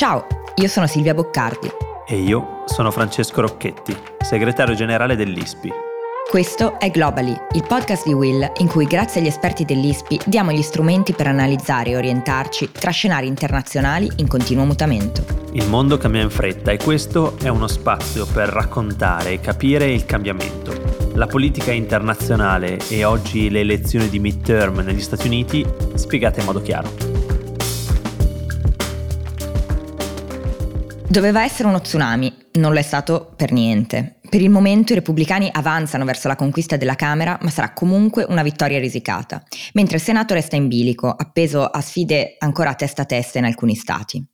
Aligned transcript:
Ciao, 0.00 0.26
io 0.54 0.66
sono 0.66 0.86
Silvia 0.86 1.12
Boccardi. 1.12 1.68
E 2.06 2.16
io 2.16 2.62
sono 2.64 2.90
Francesco 2.90 3.42
Rocchetti, 3.42 3.94
segretario 4.18 4.74
generale 4.74 5.14
dell'ISPI. 5.14 5.70
Questo 6.30 6.80
è 6.80 6.90
Globally, 6.90 7.36
il 7.52 7.64
podcast 7.68 8.06
di 8.06 8.14
Will 8.14 8.50
in 8.60 8.66
cui 8.66 8.86
grazie 8.86 9.20
agli 9.20 9.26
esperti 9.26 9.66
dell'ISPI 9.66 10.22
diamo 10.24 10.52
gli 10.52 10.62
strumenti 10.62 11.12
per 11.12 11.26
analizzare 11.26 11.90
e 11.90 11.96
orientarci 11.98 12.70
tra 12.72 12.90
scenari 12.92 13.26
internazionali 13.26 14.10
in 14.16 14.26
continuo 14.26 14.64
mutamento. 14.64 15.22
Il 15.52 15.68
mondo 15.68 15.98
cambia 15.98 16.22
in 16.22 16.30
fretta 16.30 16.70
e 16.70 16.78
questo 16.78 17.36
è 17.36 17.48
uno 17.48 17.66
spazio 17.66 18.24
per 18.24 18.48
raccontare 18.48 19.32
e 19.32 19.40
capire 19.40 19.84
il 19.92 20.06
cambiamento. 20.06 20.72
La 21.12 21.26
politica 21.26 21.72
internazionale 21.72 22.78
e 22.88 23.04
oggi 23.04 23.50
le 23.50 23.60
elezioni 23.60 24.08
di 24.08 24.18
midterm 24.18 24.78
negli 24.78 25.02
Stati 25.02 25.26
Uniti 25.26 25.62
spiegate 25.92 26.40
in 26.40 26.46
modo 26.46 26.62
chiaro. 26.62 27.09
Doveva 31.10 31.42
essere 31.42 31.66
uno 31.66 31.80
tsunami, 31.80 32.32
non 32.52 32.72
lo 32.72 32.78
è 32.78 32.82
stato 32.82 33.32
per 33.34 33.50
niente. 33.50 34.20
Per 34.28 34.40
il 34.40 34.48
momento 34.48 34.92
i 34.92 34.94
repubblicani 34.94 35.48
avanzano 35.50 36.04
verso 36.04 36.28
la 36.28 36.36
conquista 36.36 36.76
della 36.76 36.94
Camera, 36.94 37.36
ma 37.42 37.50
sarà 37.50 37.72
comunque 37.72 38.24
una 38.28 38.44
vittoria 38.44 38.78
risicata, 38.78 39.42
mentre 39.72 39.96
il 39.96 40.02
Senato 40.04 40.34
resta 40.34 40.54
in 40.54 40.68
bilico, 40.68 41.08
appeso 41.08 41.64
a 41.64 41.80
sfide 41.80 42.36
ancora 42.38 42.76
testa 42.76 43.02
a 43.02 43.06
testa 43.06 43.38
in 43.38 43.44
alcuni 43.44 43.74
stati. 43.74 44.24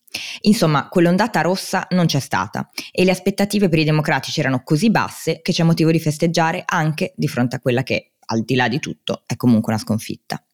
Insomma, 0.43 0.89
quell'ondata 0.91 1.41
rossa 1.41 1.87
non 1.93 2.05
c'è 2.05 2.21
stata 2.21 2.69
e 2.93 3.05
le 3.05 3.11
aspettative 3.11 3.71
per 3.71 3.79
i 3.79 3.85
democratici 3.85 4.41
erano 4.41 4.63
così 4.63 4.91
basse 4.91 5.41
che 5.41 5.53
c'è 5.53 5.63
motivo 5.63 5.91
di 5.91 5.99
festeggiare 5.99 6.63
anche 6.67 7.15
di 7.17 7.27
fronte 7.27 7.57
a 7.57 7.61
quella 7.61 7.85
che, 7.85 8.17
al 8.27 8.45
di 8.45 8.55
là 8.55 8.69
di 8.69 8.81
tutto, 8.81 9.23
è 9.25 9.35
comunque 9.37 9.73
una 9.73 9.81
sconfitta. 9.81 10.45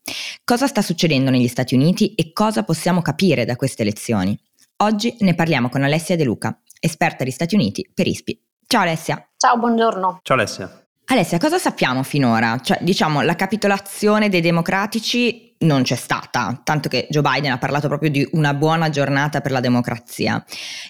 Cosa 0.45 0.69
sta 0.69 0.83
succedendo 0.83 1.31
negli 1.31 1.49
Stati 1.49 1.75
Uniti 1.75 2.15
e 2.15 2.33
cosa 2.33 2.63
possiamo 2.63 3.03
capire 3.03 3.45
da 3.45 3.57
queste 3.57 3.83
elezioni? 3.83 4.39
Oggi 4.83 5.15
ne 5.21 5.37
parliamo 5.37 5.69
con 5.69 5.85
Alessia 5.85 6.17
De 6.17 6.25
Luca, 6.25 6.61
esperta 6.81 7.23
di 7.23 7.31
Stati 7.31 7.55
Uniti 7.55 7.89
per 7.95 8.09
ISPI. 8.09 8.37
Ciao 8.67 8.81
Alessia. 8.81 9.31
Ciao, 9.37 9.57
buongiorno. 9.57 10.19
Ciao 10.25 10.37
Alessia. 10.37 10.87
Alessia, 11.05 11.39
cosa 11.39 11.59
sappiamo 11.59 12.03
finora? 12.03 12.59
Cioè, 12.59 12.81
diciamo, 12.83 13.21
la 13.21 13.37
capitolazione 13.37 14.29
dei 14.29 14.41
democratici 14.41 15.55
non 15.61 15.83
c'è 15.83 15.95
stata, 15.95 16.61
tanto 16.65 16.89
che 16.89 17.07
Joe 17.11 17.23
Biden 17.23 17.53
ha 17.53 17.59
parlato 17.59 17.87
proprio 17.87 18.11
di 18.11 18.29
una 18.33 18.55
buona 18.55 18.91
giornata 18.91 19.41
per 19.41 19.53
la 19.53 19.61
democrazia 19.61 20.45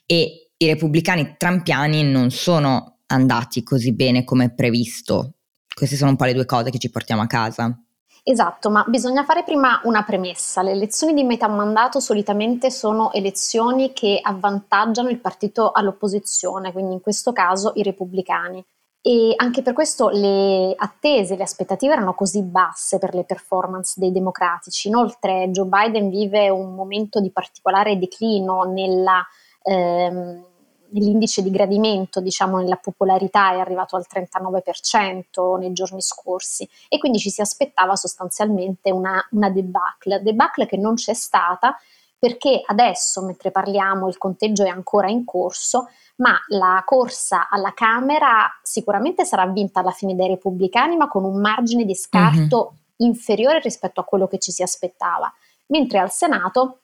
e 0.07 0.53
i 0.57 0.67
repubblicani 0.67 1.35
trampiani 1.37 2.03
non 2.03 2.31
sono 2.31 3.01
andati 3.09 3.63
così 3.63 3.93
bene 3.93 4.25
come 4.25 4.55
previsto. 4.55 5.35
Queste 5.75 5.97
sono 5.97 6.13
un 6.13 6.17
po' 6.17 6.25
le 6.25 6.33
due 6.33 6.47
cose 6.47 6.71
che 6.71 6.79
ci 6.79 6.89
portiamo 6.89 7.21
a 7.21 7.27
casa. 7.27 7.79
Esatto, 8.25 8.71
ma 8.71 8.85
bisogna 8.87 9.25
fare 9.25 9.43
prima 9.43 9.81
una 9.83 10.05
premessa. 10.05 10.63
Le 10.63 10.71
elezioni 10.71 11.13
di 11.13 11.25
metà 11.25 11.49
mandato 11.49 11.99
solitamente 11.99 12.71
sono 12.71 13.13
elezioni 13.13 13.93
che 13.93 14.21
avvantaggiano 14.23 15.09
il 15.09 15.19
partito 15.19 15.73
all'opposizione, 15.73 16.71
quindi 16.73 16.95
in 16.95 17.01
questo 17.01 17.33
caso 17.33 17.73
i 17.75 17.83
repubblicani. 17.83 18.65
E 19.01 19.33
anche 19.35 19.63
per 19.63 19.73
questo 19.73 20.09
le 20.11 20.73
attese, 20.77 21.35
le 21.35 21.43
aspettative 21.43 21.95
erano 21.95 22.15
così 22.15 22.43
basse 22.45 22.99
per 22.99 23.13
le 23.13 23.25
performance 23.25 23.99
dei 23.99 24.13
democratici. 24.13 24.87
Inoltre 24.87 25.51
Joe 25.51 25.67
Biden 25.67 26.09
vive 26.09 26.49
un 26.49 26.75
momento 26.77 27.21
di 27.21 27.33
particolare 27.33 27.99
declino 27.99 28.63
nella... 28.63 29.27
Ehm, 29.65 30.51
l'indice 30.93 31.43
di 31.43 31.51
gradimento, 31.51 32.21
diciamo, 32.21 32.59
nella 32.59 32.77
popolarità 32.77 33.53
è 33.53 33.59
arrivato 33.59 33.97
al 33.97 34.07
39% 34.11 35.59
nei 35.59 35.73
giorni 35.73 36.01
scorsi 36.01 36.69
e 36.89 36.99
quindi 36.99 37.19
ci 37.19 37.31
si 37.31 37.41
aspettava 37.41 37.97
sostanzialmente 37.97 38.91
una, 38.91 39.25
una 39.31 39.51
debacle, 39.51 40.23
debacle 40.23 40.67
che 40.67 40.77
non 40.77 40.95
c'è 40.95 41.15
stata 41.15 41.77
perché 42.23 42.63
adesso, 42.65 43.21
mentre 43.25 43.51
parliamo, 43.51 44.07
il 44.07 44.17
conteggio 44.17 44.63
è 44.63 44.69
ancora 44.69 45.09
in 45.09 45.25
corso, 45.25 45.89
ma 46.19 46.39
la 46.51 46.81
corsa 46.87 47.49
alla 47.49 47.73
Camera 47.75 48.49
sicuramente 48.63 49.25
sarà 49.25 49.45
vinta 49.47 49.81
alla 49.81 49.91
fine 49.91 50.15
dai 50.15 50.29
repubblicani, 50.29 50.97
ma 50.97 51.09
con 51.09 51.25
un 51.25 51.41
margine 51.41 51.85
di 51.85 51.97
scarto 51.97 52.75
mm-hmm. 52.75 53.11
inferiore 53.11 53.59
rispetto 53.59 54.01
a 54.01 54.05
quello 54.05 54.29
che 54.29 54.39
ci 54.39 54.53
si 54.53 54.63
aspettava, 54.63 55.33
mentre 55.67 55.99
al 55.99 56.13
Senato 56.13 56.82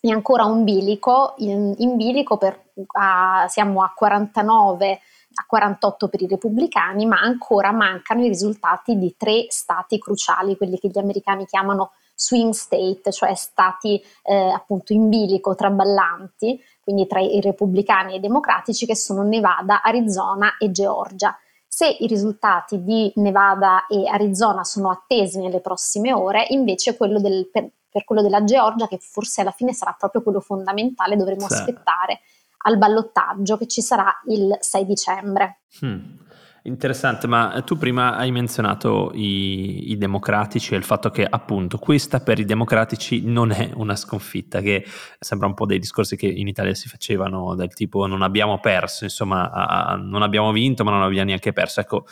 è 0.00 0.10
ancora 0.10 0.44
un 0.44 0.64
bilico, 0.64 1.34
in, 1.38 1.74
in 1.78 1.96
bilico 1.96 2.36
per, 2.36 2.70
a, 2.98 3.46
siamo 3.48 3.82
a 3.82 3.92
49 3.94 5.00
a 5.40 5.44
48 5.46 6.08
per 6.08 6.22
i 6.22 6.26
repubblicani, 6.26 7.06
ma 7.06 7.20
ancora 7.20 7.70
mancano 7.70 8.24
i 8.24 8.28
risultati 8.28 8.98
di 8.98 9.14
tre 9.16 9.46
stati 9.48 9.98
cruciali, 9.98 10.56
quelli 10.56 10.78
che 10.78 10.88
gli 10.88 10.98
americani 10.98 11.46
chiamano 11.46 11.92
swing 12.14 12.52
state, 12.52 13.12
cioè 13.12 13.34
stati 13.34 14.02
eh, 14.24 14.50
appunto 14.50 14.92
in 14.92 15.08
bilico 15.08 15.54
traballanti, 15.54 16.60
quindi 16.82 17.06
tra 17.06 17.20
i 17.20 17.40
repubblicani 17.40 18.14
e 18.14 18.16
i 18.16 18.20
democratici, 18.20 18.86
che 18.86 18.96
sono 18.96 19.22
Nevada, 19.22 19.82
Arizona 19.82 20.56
e 20.58 20.72
Georgia. 20.72 21.36
Se 21.68 21.86
i 21.86 22.06
risultati 22.08 22.82
di 22.82 23.12
Nevada 23.16 23.86
e 23.86 24.08
Arizona 24.08 24.64
sono 24.64 24.90
attesi 24.90 25.38
nelle 25.38 25.60
prossime 25.60 26.12
ore, 26.12 26.46
invece 26.48 26.96
quello 26.96 27.20
del, 27.20 27.48
per, 27.52 27.70
per 27.98 28.04
quello 28.04 28.22
della 28.22 28.44
Georgia, 28.44 28.86
che 28.86 28.98
forse 29.00 29.40
alla 29.40 29.50
fine 29.50 29.72
sarà 29.72 29.96
proprio 29.98 30.22
quello 30.22 30.38
fondamentale, 30.38 31.16
dovremo 31.16 31.48
sì. 31.48 31.54
aspettare 31.54 32.20
al 32.58 32.78
ballottaggio 32.78 33.56
che 33.56 33.66
ci 33.66 33.82
sarà 33.82 34.12
il 34.28 34.56
6 34.60 34.84
dicembre. 34.84 35.62
Hmm. 35.84 36.26
Interessante, 36.62 37.26
ma 37.26 37.62
tu 37.64 37.78
prima 37.78 38.16
hai 38.16 38.30
menzionato 38.30 39.10
i, 39.14 39.90
i, 39.90 39.96
democratici 39.96 40.74
e 40.74 40.76
il 40.76 40.84
fatto 40.84 41.08
che 41.08 41.24
appunto 41.24 41.78
questa 41.78 42.20
per 42.20 42.38
i 42.38 42.44
democratici 42.44 43.22
non 43.24 43.52
è 43.52 43.70
una 43.74 43.96
sconfitta, 43.96 44.60
che 44.60 44.84
sembra 45.18 45.46
un 45.46 45.54
po' 45.54 45.66
dei 45.66 45.78
discorsi 45.78 46.16
che 46.16 46.26
in 46.26 46.46
Italia 46.46 46.74
si 46.74 46.88
facevano 46.88 47.54
del 47.54 47.72
tipo 47.72 48.06
non 48.06 48.22
abbiamo 48.22 48.60
perso, 48.60 49.04
insomma 49.04 49.50
a, 49.50 49.96
non 49.96 50.20
abbiamo 50.22 50.52
vinto 50.52 50.84
ma 50.84 50.90
non 50.90 51.02
abbiamo 51.02 51.26
neanche 51.26 51.52
perso. 51.52 51.80
Ecco, 51.80 52.06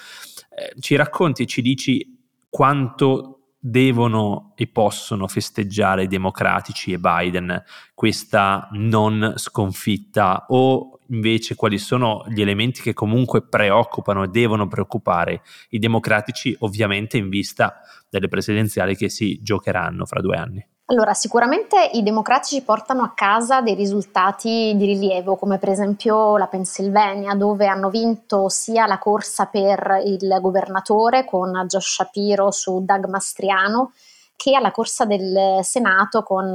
eh, 0.57 0.81
ci 0.81 0.97
racconti, 0.97 1.47
ci 1.47 1.61
dici 1.61 2.17
quanto 2.49 3.36
devono 3.69 4.53
e 4.55 4.69
possono 4.69 5.27
festeggiare 5.27 6.05
i 6.05 6.09
democratici 6.09 6.93
e 6.93 6.99
Biden 6.99 7.63
questa 7.95 8.69
non 8.73 9.35
sconfitta 9.37 10.47
o 10.49 11.01
invece 11.09 11.57
quali 11.57 11.79
sono 11.79 12.25
gli 12.29 12.41
elementi 12.41 12.81
che 12.81 12.95
comunque 12.95 13.43
preoccupano 13.43 14.23
e 14.23 14.29
devono 14.29 14.69
preoccupare 14.69 15.43
i 15.71 15.79
democratici 15.79 16.55
ovviamente 16.61 17.17
in 17.17 17.29
vista 17.29 17.81
delle 18.09 18.29
presidenziali 18.29 18.97
che 18.97 19.09
si 19.09 19.41
giocheranno 19.43 20.07
fra 20.07 20.21
due 20.21 20.37
anni? 20.37 20.67
Allora, 20.89 21.15
sicuramente 21.15 21.91
i 21.95 22.05
democratici 22.05 22.63
portano 22.63 23.03
a 23.03 23.13
casa 23.13 23.61
dei 23.61 23.75
risultati 23.75 24.73
di 24.77 24.85
rilievo, 24.87 25.35
come 25.35 25.59
per 25.59 25.71
esempio 25.71 26.37
la 26.37 26.47
Pennsylvania, 26.47 27.35
dove 27.35 27.67
hanno 27.67 27.91
vinto 27.91 28.49
sia 28.49 28.87
la 28.87 28.99
corsa 28.99 29.47
per 29.47 30.01
il 30.05 30.39
governatore 30.41 31.25
con 31.25 31.65
Josh 31.67 31.95
Shapiro 31.95 32.53
su 32.53 32.85
Doug 32.85 33.07
Mastriano, 33.07 33.95
che 34.37 34.55
alla 34.55 34.71
corsa 34.71 35.05
del 35.05 35.59
Senato 35.65 36.23
con, 36.23 36.55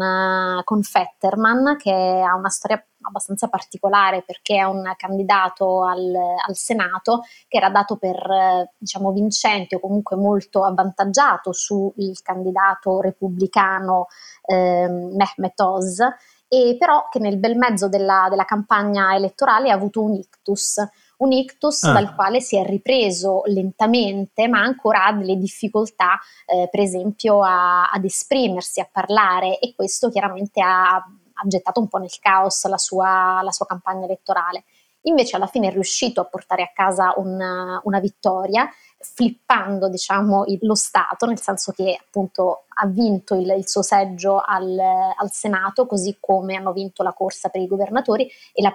con 0.63 0.81
Fetterman, 0.81 1.75
che 1.77 1.91
ha 1.91 2.33
una 2.33 2.49
storia 2.49 2.81
abbastanza 3.11 3.47
particolare 3.47 4.23
perché 4.23 4.55
è 4.55 4.63
un 4.63 4.91
candidato 4.97 5.85
al, 5.85 6.13
al, 6.15 6.55
Senato 6.55 7.23
che 7.47 7.57
era 7.57 7.69
dato 7.69 7.97
per 7.97 8.71
diciamo 8.77 9.11
vincente 9.11 9.75
o 9.75 9.79
comunque 9.79 10.15
molto 10.15 10.63
avvantaggiato 10.63 11.51
sul 11.51 11.93
candidato 12.23 13.01
repubblicano 13.01 14.07
eh, 14.45 14.87
Mehmet 14.87 15.59
Oz 15.59 15.99
e 16.47 16.75
però 16.77 17.07
che 17.09 17.19
nel 17.19 17.37
bel 17.37 17.55
mezzo 17.55 17.87
della, 17.87 18.27
della 18.29 18.45
campagna 18.45 19.15
elettorale 19.15 19.69
ha 19.69 19.75
avuto 19.75 20.01
un 20.01 20.15
ictus 20.15 20.77
un 21.21 21.31
ictus 21.31 21.83
ah. 21.83 21.93
dal 21.93 22.13
quale 22.13 22.41
si 22.41 22.57
è 22.57 22.65
ripreso 22.65 23.43
lentamente, 23.45 24.47
ma 24.47 24.59
ancora 24.61 25.05
ha 25.05 25.13
delle 25.13 25.37
difficoltà, 25.37 26.19
eh, 26.45 26.67
per 26.69 26.79
esempio, 26.79 27.41
a, 27.43 27.89
ad 27.89 28.03
esprimersi, 28.03 28.79
a 28.79 28.89
parlare, 28.91 29.59
e 29.59 29.73
questo 29.75 30.09
chiaramente 30.09 30.61
ha, 30.61 31.03
ha 31.41 31.47
gettato 31.47 31.79
un 31.79 31.87
po' 31.87 31.97
nel 31.97 32.17
caos 32.19 32.65
la 32.67 32.77
sua, 32.77 33.41
la 33.43 33.51
sua 33.51 33.65
campagna 33.65 34.05
elettorale. 34.05 34.63
Invece 35.05 35.35
alla 35.35 35.47
fine 35.47 35.69
è 35.69 35.71
riuscito 35.71 36.21
a 36.21 36.25
portare 36.25 36.61
a 36.61 36.71
casa 36.73 37.13
una, 37.17 37.81
una 37.85 37.99
vittoria 37.99 38.69
flippando 38.99 39.89
diciamo, 39.89 40.45
lo 40.61 40.75
Stato, 40.75 41.25
nel 41.25 41.39
senso 41.39 41.71
che 41.71 41.97
appunto 41.99 42.65
ha 42.67 42.85
vinto 42.85 43.33
il, 43.33 43.49
il 43.57 43.67
suo 43.67 43.81
seggio 43.81 44.39
al, 44.39 44.77
al, 44.79 45.31
Senato, 45.31 45.87
così 45.87 46.17
come 46.19 46.55
hanno 46.55 46.71
vinto 46.71 47.01
la 47.01 47.13
corsa 47.13 47.49
per 47.49 47.61
i 47.61 47.67
governatori 47.67 48.29
e 48.53 48.61
la, 48.61 48.71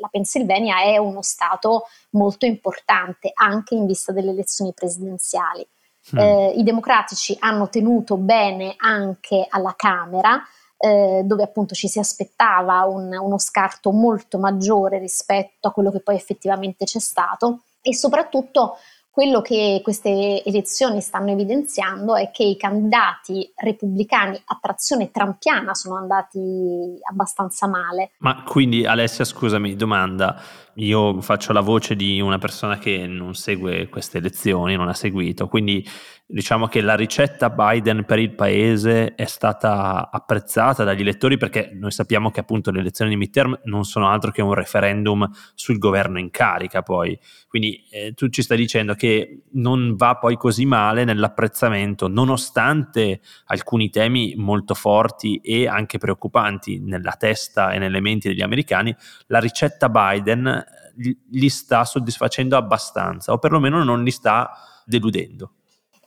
la 0.00 0.08
Pennsylvania 0.08 0.82
è 0.82 0.96
uno 0.96 1.22
Stato 1.22 1.84
molto 2.10 2.44
importante 2.44 3.30
anche 3.32 3.76
in 3.76 3.86
vista 3.86 4.10
delle 4.10 4.30
elezioni 4.30 4.72
presidenziali. 4.74 5.66
Mm. 6.14 6.18
Eh, 6.18 6.52
I 6.56 6.62
democratici 6.62 7.36
hanno 7.38 7.68
tenuto 7.68 8.16
bene 8.16 8.74
anche 8.78 9.46
alla 9.48 9.74
Camera, 9.76 10.42
eh, 10.78 11.22
dove 11.24 11.42
appunto 11.42 11.74
ci 11.74 11.88
si 11.88 11.98
aspettava 11.98 12.84
un, 12.84 13.12
uno 13.12 13.38
scarto 13.38 13.90
molto 13.90 14.38
maggiore 14.38 14.98
rispetto 14.98 15.68
a 15.68 15.72
quello 15.72 15.90
che 15.90 16.00
poi 16.00 16.14
effettivamente 16.14 16.84
c'è 16.84 17.00
stato 17.00 17.62
e 17.82 17.94
soprattutto 17.94 18.76
quello 19.18 19.40
che 19.40 19.80
queste 19.82 20.44
elezioni 20.44 21.00
stanno 21.00 21.32
evidenziando 21.32 22.14
è 22.14 22.30
che 22.30 22.44
i 22.44 22.56
candidati 22.56 23.52
repubblicani 23.56 24.40
a 24.44 24.58
trazione 24.62 25.10
trampiana 25.10 25.74
sono 25.74 25.96
andati 25.96 26.96
abbastanza 27.10 27.66
male. 27.66 28.12
Ma 28.18 28.44
quindi 28.44 28.86
Alessia, 28.86 29.24
scusami, 29.24 29.74
domanda, 29.74 30.40
io 30.78 31.20
faccio 31.20 31.52
la 31.52 31.60
voce 31.60 31.96
di 31.96 32.20
una 32.20 32.38
persona 32.38 32.78
che 32.78 33.06
non 33.06 33.34
segue 33.34 33.88
queste 33.88 34.18
elezioni, 34.18 34.76
non 34.76 34.88
ha 34.88 34.94
seguito, 34.94 35.48
quindi 35.48 35.84
diciamo 36.30 36.66
che 36.66 36.82
la 36.82 36.94
ricetta 36.94 37.48
Biden 37.48 38.04
per 38.04 38.18
il 38.18 38.34
paese 38.34 39.14
è 39.14 39.24
stata 39.24 40.10
apprezzata 40.12 40.84
dagli 40.84 41.00
elettori 41.00 41.38
perché 41.38 41.70
noi 41.72 41.90
sappiamo 41.90 42.30
che 42.30 42.40
appunto 42.40 42.70
le 42.70 42.80
elezioni 42.80 43.10
di 43.10 43.16
midterm 43.16 43.58
non 43.64 43.84
sono 43.84 44.10
altro 44.10 44.30
che 44.30 44.42
un 44.42 44.52
referendum 44.52 45.26
sul 45.54 45.78
governo 45.78 46.18
in 46.18 46.30
carica 46.30 46.82
poi. 46.82 47.18
Quindi 47.48 47.82
eh, 47.90 48.12
tu 48.12 48.28
ci 48.28 48.42
stai 48.42 48.58
dicendo 48.58 48.92
che 48.92 49.44
non 49.52 49.96
va 49.96 50.16
poi 50.16 50.36
così 50.36 50.66
male 50.66 51.04
nell'apprezzamento, 51.04 52.08
nonostante 52.08 53.20
alcuni 53.46 53.88
temi 53.88 54.34
molto 54.36 54.74
forti 54.74 55.36
e 55.36 55.66
anche 55.66 55.96
preoccupanti 55.96 56.78
nella 56.78 57.12
testa 57.12 57.72
e 57.72 57.78
nelle 57.78 58.00
menti 58.00 58.28
degli 58.28 58.42
americani, 58.42 58.94
la 59.28 59.40
ricetta 59.40 59.88
Biden 59.88 60.67
li 61.30 61.48
sta 61.48 61.84
soddisfacendo 61.84 62.56
abbastanza 62.56 63.32
o 63.32 63.38
perlomeno 63.38 63.84
non 63.84 64.02
li 64.02 64.10
sta 64.10 64.50
deludendo. 64.84 65.52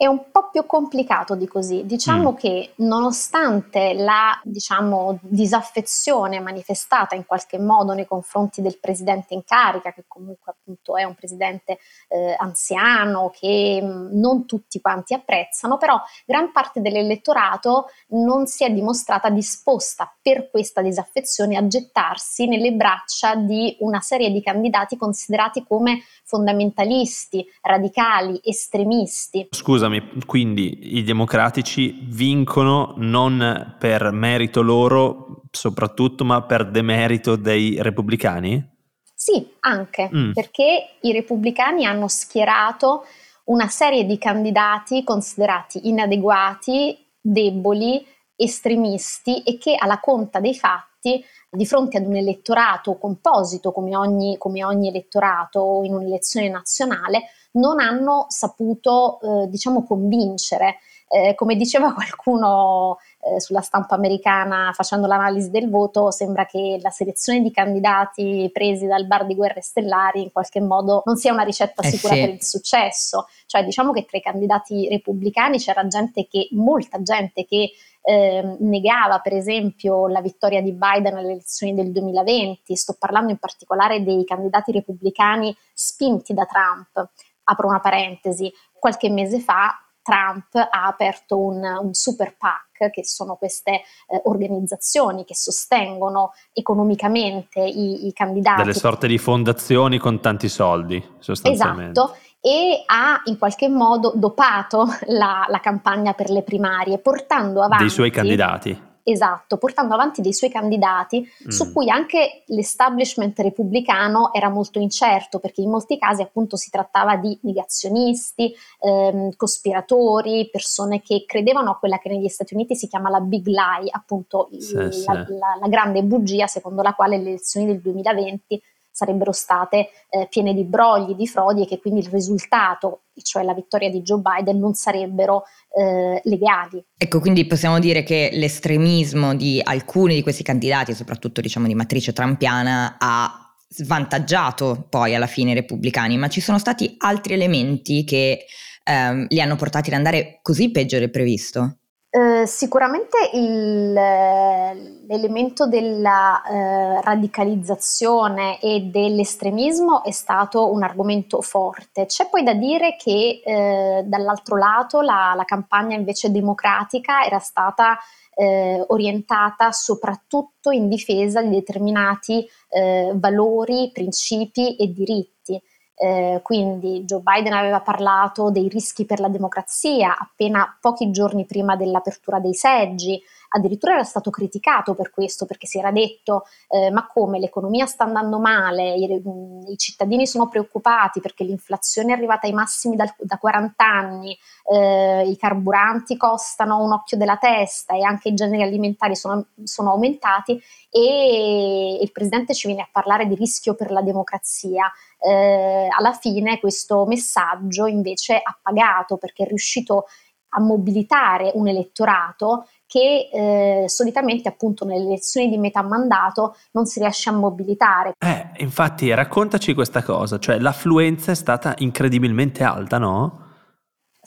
È 0.01 0.07
un 0.07 0.31
po' 0.31 0.49
più 0.49 0.65
complicato 0.65 1.35
di 1.35 1.45
così. 1.45 1.85
Diciamo 1.85 2.31
mm. 2.31 2.35
che 2.35 2.73
nonostante 2.77 3.93
la 3.93 4.31
diciamo, 4.43 5.19
disaffezione 5.21 6.39
manifestata 6.39 7.13
in 7.13 7.23
qualche 7.23 7.59
modo 7.59 7.93
nei 7.93 8.07
confronti 8.07 8.63
del 8.63 8.79
presidente 8.79 9.35
in 9.35 9.43
carica, 9.43 9.93
che 9.93 10.05
comunque 10.07 10.53
appunto 10.53 10.97
è 10.97 11.03
un 11.03 11.13
presidente 11.13 11.77
eh, 12.07 12.35
anziano 12.35 13.29
che 13.29 13.79
mh, 13.79 13.85
mm, 13.85 14.19
non 14.19 14.47
tutti 14.47 14.81
quanti 14.81 15.13
apprezzano, 15.13 15.77
però 15.77 16.01
gran 16.25 16.51
parte 16.51 16.81
dell'elettorato 16.81 17.89
non 18.07 18.47
si 18.47 18.63
è 18.63 18.71
dimostrata 18.71 19.29
disposta 19.29 20.11
per 20.19 20.49
questa 20.49 20.81
disaffezione 20.81 21.57
a 21.57 21.67
gettarsi 21.67 22.47
nelle 22.47 22.71
braccia 22.71 23.35
di 23.35 23.77
una 23.81 23.99
serie 23.99 24.31
di 24.31 24.41
candidati 24.41 24.97
considerati 24.97 25.63
come 25.63 26.01
fondamentalisti, 26.23 27.45
radicali, 27.61 28.39
estremisti. 28.41 29.49
Scusami 29.51 29.90
scusami, 29.91 30.25
quindi 30.25 30.97
i 30.97 31.03
democratici 31.03 31.99
vincono 32.03 32.93
non 32.97 33.75
per 33.77 34.11
merito 34.11 34.61
loro 34.61 35.43
soprattutto, 35.51 36.23
ma 36.23 36.41
per 36.43 36.69
demerito 36.69 37.35
dei 37.35 37.81
repubblicani? 37.81 38.69
Sì, 39.13 39.45
anche, 39.59 40.09
mm. 40.13 40.31
perché 40.31 40.97
i 41.01 41.11
repubblicani 41.11 41.85
hanno 41.85 42.07
schierato 42.07 43.05
una 43.45 43.67
serie 43.67 44.05
di 44.05 44.17
candidati 44.17 45.03
considerati 45.03 45.89
inadeguati, 45.89 46.97
deboli, 47.19 48.03
estremisti 48.35 49.43
e 49.43 49.57
che 49.57 49.75
alla 49.77 49.99
conta 49.99 50.39
dei 50.39 50.55
fatti 50.55 51.23
di 51.49 51.65
fronte 51.65 51.97
ad 51.97 52.05
un 52.05 52.15
elettorato 52.15 52.97
composito 52.97 53.71
come 53.71 53.95
ogni, 53.95 54.37
come 54.37 54.63
ogni 54.63 54.87
elettorato 54.87 55.81
in 55.83 55.93
un'elezione 55.93 56.49
nazionale 56.49 57.23
non 57.53 57.79
hanno 57.79 58.25
saputo 58.29 59.19
eh, 59.21 59.49
diciamo 59.49 59.83
convincere. 59.83 60.77
Eh, 61.13 61.35
come 61.35 61.57
diceva 61.57 61.91
qualcuno 61.93 62.97
eh, 63.19 63.41
sulla 63.41 63.59
stampa 63.59 63.95
americana 63.95 64.71
facendo 64.73 65.07
l'analisi 65.07 65.49
del 65.49 65.69
voto, 65.69 66.09
sembra 66.09 66.45
che 66.45 66.79
la 66.81 66.89
selezione 66.89 67.41
di 67.41 67.51
candidati 67.51 68.49
presi 68.53 68.85
dal 68.85 69.05
bar 69.05 69.25
di 69.25 69.35
guerre 69.35 69.61
stellari 69.61 70.21
in 70.21 70.31
qualche 70.31 70.61
modo 70.61 71.03
non 71.05 71.17
sia 71.17 71.33
una 71.33 71.43
ricetta 71.43 71.81
eh 71.81 71.89
sicura 71.89 72.13
sì. 72.13 72.19
per 72.21 72.29
il 72.29 72.43
successo. 72.43 73.27
Cioè 73.45 73.65
diciamo 73.65 73.91
che 73.91 74.05
tra 74.05 74.17
i 74.17 74.21
candidati 74.21 74.87
repubblicani 74.87 75.57
c'era 75.57 75.85
gente 75.85 76.27
che, 76.27 76.47
molta 76.51 77.01
gente 77.01 77.45
che 77.45 77.71
eh, 78.03 78.57
negava 78.59 79.19
per 79.19 79.33
esempio 79.33 80.07
la 80.07 80.21
vittoria 80.21 80.61
di 80.61 80.71
Biden 80.71 81.17
alle 81.17 81.33
elezioni 81.33 81.75
del 81.75 81.91
2020, 81.91 82.75
sto 82.75 82.95
parlando 82.97 83.31
in 83.31 83.37
particolare 83.37 84.03
dei 84.03 84.23
candidati 84.23 84.71
repubblicani 84.71 85.55
spinti 85.73 86.33
da 86.33 86.45
Trump 86.45 87.09
apro 87.43 87.67
una 87.67 87.79
parentesi, 87.79 88.51
qualche 88.77 89.09
mese 89.09 89.39
fa 89.39 89.75
Trump 90.01 90.55
ha 90.55 90.87
aperto 90.87 91.37
un, 91.39 91.63
un 91.63 91.93
super 91.93 92.35
PAC, 92.37 92.89
che 92.89 93.05
sono 93.05 93.35
queste 93.35 93.71
eh, 93.71 94.21
organizzazioni 94.23 95.23
che 95.23 95.35
sostengono 95.35 96.33
economicamente 96.53 97.61
i, 97.61 98.07
i, 98.07 98.13
candidati. 98.13 98.61
Delle 98.61 98.73
sorte 98.73 99.07
di 99.07 99.17
fondazioni 99.17 99.99
con 99.99 100.19
tanti 100.19 100.49
soldi, 100.49 101.03
sostanzialmente. 101.19 101.99
Esatto, 101.99 102.17
e 102.41 102.83
ha 102.87 103.21
in 103.25 103.37
qualche 103.37 103.69
modo 103.69 104.13
dopato 104.15 104.87
la, 105.05 105.45
la 105.47 105.59
campagna 105.59 106.13
per 106.13 106.31
le 106.31 106.41
primarie, 106.41 106.97
portando 106.97 107.61
avanti... 107.61 107.83
Dei 107.83 107.91
suoi 107.91 108.09
candidati 108.09 108.89
Esatto, 109.03 109.57
portando 109.57 109.93
avanti 109.93 110.21
dei 110.21 110.33
suoi 110.33 110.49
candidati 110.51 111.21
mm. 111.21 111.49
su 111.49 111.71
cui 111.71 111.89
anche 111.89 112.43
l'establishment 112.47 113.39
repubblicano 113.39 114.31
era 114.33 114.49
molto 114.49 114.79
incerto 114.79 115.39
perché 115.39 115.61
in 115.61 115.69
molti 115.69 115.97
casi 115.97 116.21
appunto 116.21 116.55
si 116.55 116.69
trattava 116.69 117.15
di 117.15 117.37
negazionisti, 117.41 118.53
ehm, 118.79 119.35
cospiratori, 119.35 120.49
persone 120.51 121.01
che 121.01 121.25
credevano 121.25 121.71
a 121.71 121.77
quella 121.77 121.97
che 121.97 122.09
negli 122.09 122.27
Stati 122.27 122.53
Uniti 122.53 122.75
si 122.75 122.87
chiama 122.87 123.09
la 123.09 123.19
big 123.19 123.45
lie, 123.47 123.89
appunto 123.89 124.49
sì, 124.57 124.75
la, 124.75 124.91
sì. 124.91 125.05
La, 125.05 125.25
la, 125.59 125.67
grande 125.67 126.03
bugia 126.03 126.47
secondo 126.47 126.81
la 126.81 126.93
quale 126.93 127.17
le 127.17 127.29
elezioni 127.29 127.65
del 127.65 127.81
2020 127.81 128.61
sarebbero 128.91 129.31
state 129.31 129.89
eh, 130.09 130.27
piene 130.29 130.53
di 130.53 130.63
brogli, 130.63 131.15
di 131.15 131.27
frodi 131.27 131.63
e 131.63 131.65
che 131.67 131.79
quindi 131.79 132.01
il 132.01 132.09
risultato, 132.09 133.03
cioè 133.23 133.43
la 133.43 133.53
vittoria 133.53 133.89
di 133.89 134.01
Joe 134.01 134.21
Biden, 134.21 134.59
non 134.59 134.73
sarebbero 134.73 135.43
eh, 135.75 136.21
legali. 136.25 136.83
Ecco, 136.97 137.19
quindi 137.19 137.45
possiamo 137.45 137.79
dire 137.79 138.03
che 138.03 138.29
l'estremismo 138.33 139.35
di 139.35 139.61
alcuni 139.63 140.15
di 140.15 140.23
questi 140.23 140.43
candidati, 140.43 140.93
soprattutto 140.93 141.41
diciamo 141.41 141.67
di 141.67 141.75
matrice 141.75 142.13
trampiana, 142.13 142.97
ha 142.99 143.55
svantaggiato 143.67 144.85
poi 144.89 145.15
alla 145.15 145.27
fine 145.27 145.51
i 145.51 145.55
repubblicani, 145.55 146.17
ma 146.17 146.27
ci 146.27 146.41
sono 146.41 146.59
stati 146.59 146.95
altri 146.97 147.33
elementi 147.33 148.03
che 148.03 148.45
ehm, 148.83 149.27
li 149.29 149.39
hanno 149.39 149.55
portati 149.55 149.89
ad 149.89 149.95
andare 149.95 150.39
così 150.41 150.71
peggio 150.71 150.99
del 150.99 151.09
previsto? 151.09 151.77
Eh, 152.13 152.45
sicuramente 152.45 153.29
il, 153.35 153.93
l'elemento 153.93 155.65
della 155.65 156.43
eh, 156.43 157.01
radicalizzazione 157.01 158.59
e 158.59 158.81
dell'estremismo 158.81 160.03
è 160.03 160.11
stato 160.11 160.73
un 160.73 160.83
argomento 160.83 161.41
forte. 161.41 162.07
C'è 162.07 162.27
poi 162.27 162.43
da 162.43 162.53
dire 162.53 162.97
che 162.97 163.41
eh, 163.45 164.03
dall'altro 164.03 164.57
lato 164.57 164.99
la, 164.99 165.31
la, 165.37 165.45
campagna 165.45 165.95
invece 165.95 166.31
democratica 166.31 167.23
era 167.23 167.39
stata 167.39 167.97
eh, 168.35 168.83
orientata 168.89 169.71
soprattutto 169.71 170.71
in 170.71 170.89
difesa 170.89 171.41
di 171.41 171.49
determinati 171.51 172.45
eh, 172.71 173.13
valori, 173.15 173.89
principi 173.93 174.75
e 174.75 174.91
diritti. 174.91 175.61
Eh, 176.03 176.39
quindi 176.41 177.03
Joe 177.03 177.21
Biden 177.21 177.53
aveva 177.53 177.79
parlato 177.79 178.49
dei 178.49 178.67
rischi 178.67 179.05
per 179.05 179.19
la 179.19 179.27
democrazia 179.27 180.17
appena 180.17 180.75
pochi 180.81 181.11
giorni 181.11 181.45
prima 181.45 181.75
dell'apertura 181.75 182.39
dei 182.39 182.55
seggi, 182.55 183.21
addirittura 183.49 183.93
era 183.93 184.03
stato 184.03 184.31
criticato 184.31 184.95
per 184.95 185.11
questo 185.11 185.45
perché 185.45 185.67
si 185.67 185.77
era 185.77 185.91
detto 185.91 186.45
eh, 186.69 186.89
ma 186.89 187.05
come 187.05 187.37
l'economia 187.37 187.85
sta 187.85 188.03
andando 188.03 188.39
male, 188.39 188.95
i, 188.95 189.21
i, 189.67 189.77
cittadini 189.77 190.25
sono 190.25 190.47
preoccupati 190.47 191.19
perché 191.19 191.43
l'inflazione 191.43 192.13
è 192.13 192.15
arrivata 192.15 192.47
ai 192.47 192.53
massimi 192.53 192.95
dal, 192.95 193.13
da 193.19 193.37
40 193.37 193.85
anni, 193.85 194.35
eh, 194.73 195.27
i 195.27 195.37
carburanti 195.37 196.17
costano 196.17 196.83
un 196.83 196.93
occhio 196.93 197.17
della 197.17 197.37
testa 197.37 197.93
e 197.93 198.03
anche 198.03 198.29
i 198.29 198.33
generi 198.33 198.63
alimentari 198.63 199.15
sono, 199.15 199.45
sono 199.63 199.91
aumentati 199.91 200.59
e 200.89 201.99
il 202.01 202.11
presidente 202.11 202.53
ci 202.53 202.67
viene 202.67 202.81
a 202.83 202.89
parlare 202.91 203.25
di 203.25 203.35
rischio 203.35 203.75
per 203.75 203.91
la 203.91 204.01
democrazia. 204.01 204.91
Eh, 205.23 205.87
alla 205.95 206.13
fine 206.13 206.59
questo 206.59 207.05
messaggio 207.05 207.85
invece 207.85 208.35
ha 208.35 208.57
pagato 208.61 209.17
perché 209.17 209.43
è 209.43 209.47
riuscito 209.47 210.05
a 210.53 210.59
mobilitare 210.59 211.51
un 211.55 211.67
elettorato 211.67 212.67
che 212.85 213.29
eh, 213.31 213.87
solitamente 213.87 214.49
appunto 214.49 214.83
nelle 214.83 215.05
elezioni 215.05 215.49
di 215.49 215.57
metà 215.57 215.81
mandato 215.81 216.57
non 216.71 216.85
si 216.85 216.99
riesce 216.99 217.29
a 217.29 217.33
mobilitare. 217.33 218.13
Eh, 218.17 218.49
infatti 218.57 219.13
raccontaci 219.13 219.73
questa 219.73 220.03
cosa, 220.03 220.39
cioè 220.39 220.59
l'affluenza 220.59 221.31
è 221.31 221.35
stata 221.35 221.73
incredibilmente 221.77 222.63
alta, 222.63 222.97
no? 222.97 223.50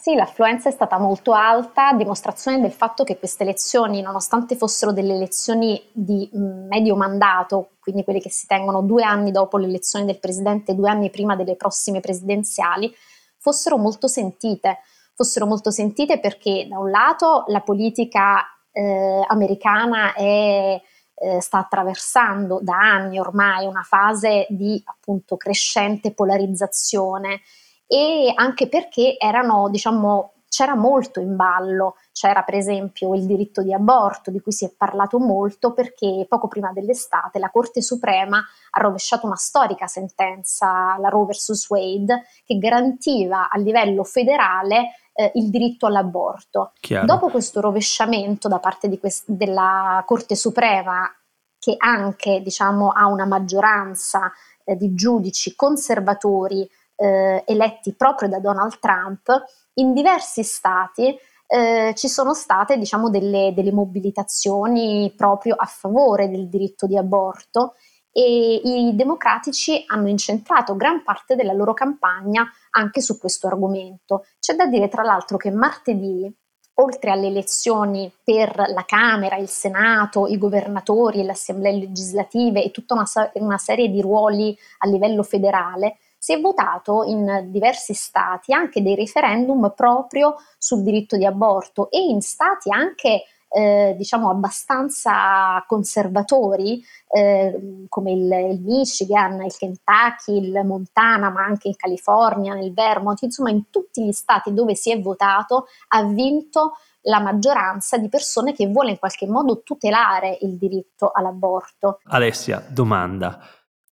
Sì, 0.04 0.14
l'affluenza 0.14 0.68
è 0.68 0.72
stata 0.72 0.98
molto 0.98 1.32
alta, 1.32 1.94
dimostrazione 1.94 2.60
del 2.60 2.72
fatto 2.72 3.04
che 3.04 3.16
queste 3.16 3.42
elezioni, 3.42 4.02
nonostante 4.02 4.54
fossero 4.54 4.92
delle 4.92 5.14
elezioni 5.14 5.82
di 5.92 6.28
mm, 6.36 6.66
medio 6.66 6.94
mandato, 6.94 7.70
quindi 7.80 8.04
quelle 8.04 8.20
che 8.20 8.28
si 8.28 8.46
tengono 8.46 8.82
due 8.82 9.02
anni 9.02 9.30
dopo 9.30 9.56
l'elezione 9.56 10.04
del 10.04 10.18
presidente, 10.18 10.74
due 10.74 10.90
anni 10.90 11.08
prima 11.08 11.36
delle 11.36 11.56
prossime 11.56 12.00
presidenziali, 12.00 12.94
fossero 13.38 13.78
molto 13.78 14.06
sentite. 14.06 14.80
Fossero 15.14 15.46
molto 15.46 15.70
sentite 15.70 16.20
perché 16.20 16.66
da 16.68 16.78
un 16.78 16.90
lato 16.90 17.44
la 17.46 17.60
politica 17.60 18.44
eh, 18.72 19.24
americana 19.26 20.12
è, 20.12 20.82
eh, 21.14 21.40
sta 21.40 21.60
attraversando 21.60 22.58
da 22.60 22.76
anni 22.76 23.18
ormai 23.18 23.64
una 23.64 23.84
fase 23.84 24.44
di 24.50 24.82
appunto 24.84 25.38
crescente 25.38 26.12
polarizzazione 26.12 27.40
e 27.86 28.32
anche 28.34 28.68
perché 28.68 29.16
erano, 29.18 29.68
diciamo, 29.68 30.32
c'era 30.54 30.76
molto 30.76 31.18
in 31.18 31.34
ballo, 31.34 31.96
c'era 32.12 32.42
per 32.42 32.54
esempio 32.54 33.12
il 33.14 33.26
diritto 33.26 33.60
di 33.60 33.74
aborto 33.74 34.30
di 34.30 34.40
cui 34.40 34.52
si 34.52 34.64
è 34.64 34.70
parlato 34.70 35.18
molto 35.18 35.72
perché 35.72 36.26
poco 36.28 36.46
prima 36.46 36.70
dell'estate 36.72 37.40
la 37.40 37.50
Corte 37.50 37.82
Suprema 37.82 38.38
ha 38.70 38.80
rovesciato 38.80 39.26
una 39.26 39.34
storica 39.34 39.88
sentenza, 39.88 40.96
la 40.98 41.08
Roe 41.08 41.26
vs. 41.26 41.68
Wade, 41.70 42.22
che 42.44 42.56
garantiva 42.58 43.48
a 43.48 43.58
livello 43.58 44.04
federale 44.04 44.92
eh, 45.12 45.32
il 45.34 45.50
diritto 45.50 45.86
all'aborto. 45.86 46.70
Chiaro. 46.78 47.06
Dopo 47.06 47.30
questo 47.30 47.60
rovesciamento 47.60 48.46
da 48.46 48.60
parte 48.60 48.96
quest- 49.00 49.28
della 49.28 50.04
Corte 50.06 50.36
Suprema, 50.36 51.10
che 51.58 51.74
anche 51.78 52.40
diciamo, 52.42 52.90
ha 52.90 53.06
una 53.06 53.26
maggioranza 53.26 54.30
eh, 54.64 54.76
di 54.76 54.94
giudici 54.94 55.56
conservatori 55.56 56.68
eh, 56.96 57.42
eletti 57.46 57.94
proprio 57.94 58.28
da 58.28 58.38
Donald 58.38 58.78
Trump, 58.78 59.28
in 59.74 59.92
diversi 59.92 60.42
stati 60.42 61.16
eh, 61.46 61.92
ci 61.94 62.08
sono 62.08 62.34
state 62.34 62.78
diciamo, 62.78 63.10
delle, 63.10 63.52
delle, 63.54 63.72
mobilitazioni 63.72 65.12
proprio 65.16 65.54
a 65.56 65.66
favore 65.66 66.28
del 66.28 66.48
diritto 66.48 66.86
di 66.86 66.96
aborto 66.96 67.74
e 68.10 68.60
i 68.62 68.94
democratici 68.94 69.84
hanno 69.88 70.08
incentrato 70.08 70.76
gran 70.76 71.02
parte 71.02 71.34
della 71.34 71.52
loro 71.52 71.74
campagna 71.74 72.48
anche 72.70 73.00
su 73.00 73.18
questo 73.18 73.48
argomento. 73.48 74.24
C'è 74.38 74.54
da 74.54 74.66
dire 74.66 74.88
tra 74.88 75.02
l'altro 75.02 75.36
che 75.36 75.50
martedì, 75.50 76.32
oltre 76.74 77.10
alle 77.10 77.26
elezioni 77.26 78.12
per 78.22 78.54
la 78.68 78.84
Camera, 78.84 79.36
il 79.36 79.48
Senato, 79.48 80.28
i 80.28 80.38
governatori, 80.38 81.24
le 81.24 81.32
assemblee 81.32 81.72
legislative 81.72 82.62
e 82.62 82.70
tutta 82.70 82.94
una, 82.94 83.04
una 83.34 83.58
serie 83.58 83.88
di 83.88 84.00
ruoli 84.00 84.56
a 84.78 84.88
livello 84.88 85.24
federale, 85.24 85.98
si 86.24 86.32
è 86.32 86.40
votato 86.40 87.04
in 87.04 87.48
diversi 87.50 87.92
stati 87.92 88.54
anche 88.54 88.80
dei 88.80 88.94
referendum 88.94 89.70
proprio 89.76 90.36
sul 90.56 90.82
diritto 90.82 91.18
di 91.18 91.26
aborto 91.26 91.90
e 91.90 91.98
in 91.98 92.22
stati 92.22 92.72
anche 92.72 93.24
eh, 93.50 93.94
diciamo 93.94 94.30
abbastanza 94.30 95.62
conservatori 95.66 96.82
eh, 97.08 97.84
come 97.90 98.12
il, 98.12 98.32
il, 98.52 98.60
Michigan, 98.62 99.42
il 99.42 99.54
Kentucky, 99.54 100.38
il 100.38 100.64
Montana, 100.64 101.28
ma 101.28 101.44
anche 101.44 101.68
in 101.68 101.76
California, 101.76 102.54
nel 102.54 102.72
Vermont, 102.72 103.20
insomma 103.20 103.50
in 103.50 103.68
tutti 103.68 104.02
gli 104.02 104.12
stati 104.12 104.54
dove 104.54 104.74
si 104.74 104.90
è 104.90 104.98
votato 104.98 105.66
ha 105.88 106.04
vinto 106.04 106.78
la 107.02 107.20
maggioranza 107.20 107.98
di 107.98 108.08
persone 108.08 108.54
che 108.54 108.66
vuole 108.66 108.92
in 108.92 108.98
qualche 108.98 109.26
modo 109.26 109.62
tutelare 109.62 110.38
il 110.40 110.56
diritto 110.56 111.10
all'aborto. 111.12 112.00
Alessia, 112.04 112.64
domanda. 112.66 113.38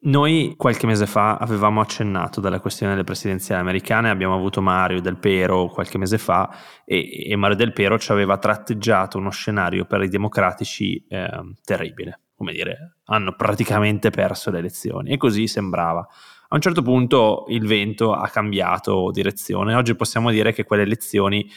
Noi 0.05 0.55
qualche 0.57 0.87
mese 0.87 1.07
fa 1.07 1.37
avevamo 1.37 1.81
accennato 1.81 2.41
dalla 2.41 2.59
questione 2.59 2.93
delle 2.93 3.05
presidenziali 3.05 3.61
americane, 3.61 4.11
abbiamo 4.11 4.35
avuto 4.35 4.61
Mario 4.61 5.01
Del 5.01 5.17
Pero 5.17 5.69
qualche 5.69 5.97
mese 5.97 6.19
fa 6.19 6.53
e, 6.85 7.31
e 7.31 7.37
Mario 7.37 7.55
Del 7.55 7.73
Pero 7.73 8.01
ci 8.01 8.11
aveva 8.11 8.37
tratteggiato 8.37 9.19
uno 9.19 9.31
scenario 9.31 9.85
per 9.85 10.03
i 10.03 10.09
democratici 10.09 11.05
eh, 11.09 11.55
terribile, 11.65 12.23
come 12.35 12.53
dire, 12.53 12.97
hanno 13.05 13.37
praticamente 13.37 14.11
perso 14.11 14.51
le 14.51 14.59
elezioni 14.59 15.13
e 15.13 15.17
così 15.17 15.47
sembrava. 15.47 16.01
A 16.01 16.55
un 16.57 16.61
certo 16.61 16.83
punto 16.83 17.45
il 17.51 17.65
vento 17.65 18.13
ha 18.13 18.27
cambiato 18.29 19.09
direzione, 19.13 19.77
oggi 19.77 19.95
possiamo 19.95 20.33
dire 20.33 20.53
che 20.53 20.65
quelle 20.65 20.83
elezioni 20.83 21.49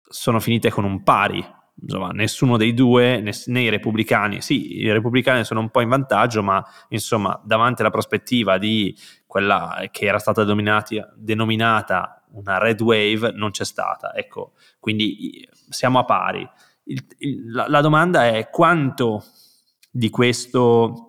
sono 0.00 0.40
finite 0.40 0.70
con 0.70 0.84
un 0.84 1.02
pari, 1.02 1.44
insomma, 1.80 2.08
nessuno 2.08 2.56
dei 2.56 2.74
due, 2.74 3.20
né 3.20 3.60
i 3.60 3.68
repubblicani, 3.68 4.40
sì, 4.40 4.78
i 4.80 4.92
repubblicani 4.92 5.44
sono 5.44 5.60
un 5.60 5.70
po' 5.70 5.80
in 5.80 5.88
vantaggio, 5.88 6.42
ma 6.42 6.64
insomma, 6.88 7.40
davanti 7.44 7.80
alla 7.82 7.90
prospettiva 7.90 8.58
di 8.58 8.96
quella 9.26 9.88
che 9.90 10.06
era 10.06 10.18
stata 10.18 10.44
denominata 10.44 12.24
una 12.32 12.58
red 12.58 12.80
wave, 12.80 13.32
non 13.32 13.50
c'è 13.50 13.64
stata. 13.64 14.14
Ecco, 14.14 14.52
quindi 14.78 15.48
siamo 15.68 15.98
a 15.98 16.04
pari. 16.04 16.48
Il, 16.84 17.04
il, 17.18 17.52
la, 17.52 17.68
la 17.68 17.80
domanda 17.80 18.26
è 18.26 18.48
quanto 18.50 19.24
di 19.90 20.10
questo 20.10 21.08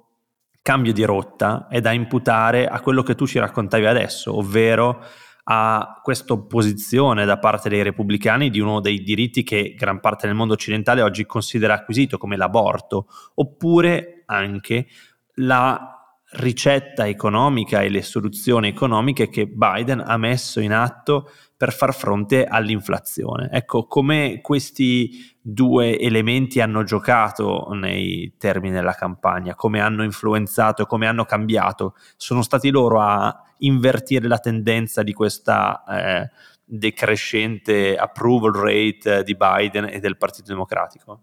cambio 0.62 0.94
di 0.94 1.04
rotta 1.04 1.68
è 1.70 1.82
da 1.82 1.92
imputare 1.92 2.68
a 2.68 2.80
quello 2.80 3.04
che 3.04 3.16
tu 3.16 3.28
ci 3.28 3.38
raccontavi 3.38 3.86
adesso, 3.86 4.38
ovvero 4.38 5.04
a 5.46 6.00
questa 6.02 6.34
opposizione 6.34 7.26
da 7.26 7.38
parte 7.38 7.70
dei 7.70 7.84
repubblicani 7.84 8.50
di 8.50 8.60
uno 8.60 8.80
dei 8.80 9.02
diritti 9.02 9.44
che 9.44 9.76
gran 9.78 10.00
parte 10.00 10.28
del 10.28 10.36
mondo 10.36 10.54
occidentale 10.54 11.02
oggi 11.02 11.26
considera 11.26 11.74
acquisito 11.74 12.18
come 12.18 12.38
l'aborto, 12.38 13.08
oppure 13.36 14.24
anche 14.26 14.88
la 15.36 15.94
ricetta 16.36 17.08
economica 17.08 17.82
e 17.82 17.90
le 17.90 18.02
soluzioni 18.02 18.70
economiche 18.70 19.30
che 19.30 19.48
Biden 19.48 20.02
ha 20.06 20.18
messo 20.18 20.60
in 20.60 20.72
atto 20.72 21.30
per 21.64 21.72
far 21.72 21.94
fronte 21.94 22.44
all'inflazione. 22.44 23.48
Ecco, 23.50 23.88
come 23.88 24.42
questi 24.42 25.34
due 25.40 25.98
elementi 25.98 26.60
hanno 26.60 26.84
giocato 26.84 27.70
nei 27.72 28.34
termini 28.38 28.74
della 28.74 28.92
campagna, 28.92 29.56
come 29.56 29.80
hanno 29.80 30.04
influenzato, 30.04 30.86
come 30.86 31.08
hanno 31.08 31.24
cambiato, 31.24 31.96
sono 32.18 32.42
stati 32.42 32.70
loro 32.70 33.00
a 33.00 33.34
invertire 33.60 34.28
la 34.28 34.40
tendenza 34.40 35.04
di 35.04 35.14
questa 35.14 35.86
eh, 35.88 36.30
decrescente 36.66 37.96
approval 37.96 38.52
rate 38.52 39.24
di 39.24 39.38
Biden 39.38 39.86
e 39.86 40.02
del 40.02 40.18
Partito 40.18 40.52
Democratico? 40.52 41.22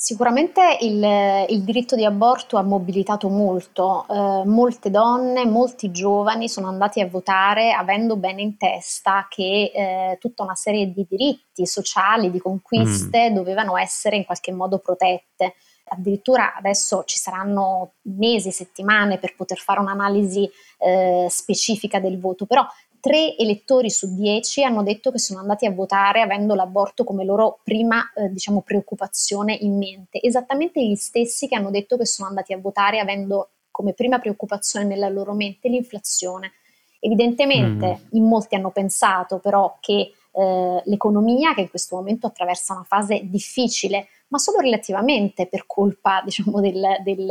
Sicuramente 0.00 0.78
il, 0.82 1.46
il, 1.48 1.62
diritto 1.64 1.96
di 1.96 2.04
aborto 2.04 2.56
ha 2.56 2.62
mobilitato 2.62 3.28
molto, 3.28 4.06
eh, 4.08 4.44
molte 4.46 4.90
donne, 4.90 5.44
molti 5.44 5.90
giovani 5.90 6.48
sono 6.48 6.68
andati 6.68 7.00
a 7.00 7.08
votare 7.08 7.72
avendo 7.72 8.14
bene 8.16 8.42
in 8.42 8.56
testa 8.56 9.26
che 9.28 9.72
eh, 9.74 10.16
tutta 10.20 10.44
una 10.44 10.54
serie 10.54 10.92
di 10.92 11.04
diritti 11.10 11.66
sociali, 11.66 12.30
di 12.30 12.38
conquiste 12.38 13.28
mm. 13.28 13.34
dovevano 13.34 13.76
essere 13.76 14.14
in 14.14 14.24
qualche 14.24 14.52
modo 14.52 14.78
protette. 14.78 15.56
Addirittura 15.90 16.54
adesso 16.54 17.02
ci 17.02 17.16
saranno 17.16 17.94
mesi, 18.02 18.52
settimane 18.52 19.18
per 19.18 19.34
poter 19.34 19.58
fare 19.58 19.80
un'analisi 19.80 20.48
eh, 20.78 21.26
specifica 21.28 21.98
del 21.98 22.20
voto, 22.20 22.46
però 22.46 22.64
tre 23.00 23.36
elettori 23.36 23.90
su 23.90 24.14
dieci 24.14 24.62
hanno 24.62 24.82
detto 24.82 25.10
che 25.10 25.18
sono 25.18 25.40
andati 25.40 25.66
a 25.66 25.70
votare 25.70 26.20
avendo 26.20 26.54
l'aborto 26.54 27.04
come 27.04 27.24
loro 27.24 27.60
prima 27.62 28.02
eh, 28.14 28.30
diciamo, 28.30 28.62
preoccupazione 28.62 29.54
in 29.54 29.76
mente, 29.76 30.20
esattamente 30.22 30.84
gli 30.84 30.94
stessi 30.94 31.48
che 31.48 31.56
hanno 31.56 31.70
detto 31.70 31.96
che 31.96 32.06
sono 32.06 32.28
andati 32.28 32.52
a 32.52 32.58
votare 32.58 32.98
avendo 32.98 33.50
come 33.70 33.92
prima 33.92 34.18
preoccupazione 34.18 34.84
nella 34.84 35.08
loro 35.08 35.34
mente 35.34 35.68
l'inflazione. 35.68 36.52
Evidentemente 37.00 38.00
mm. 38.00 38.16
in 38.16 38.24
molti 38.24 38.56
hanno 38.56 38.70
pensato 38.70 39.38
però 39.38 39.76
che 39.80 40.12
eh, 40.32 40.82
l'economia, 40.84 41.54
che 41.54 41.62
in 41.62 41.70
questo 41.70 41.96
momento 41.96 42.26
attraversa 42.26 42.74
una 42.74 42.84
fase 42.84 43.20
difficile, 43.24 44.08
ma 44.28 44.38
solo 44.38 44.58
relativamente 44.58 45.46
per 45.46 45.64
colpa 45.66 46.22
diciamo, 46.26 46.60
del, 46.60 46.82
del, 47.02 47.30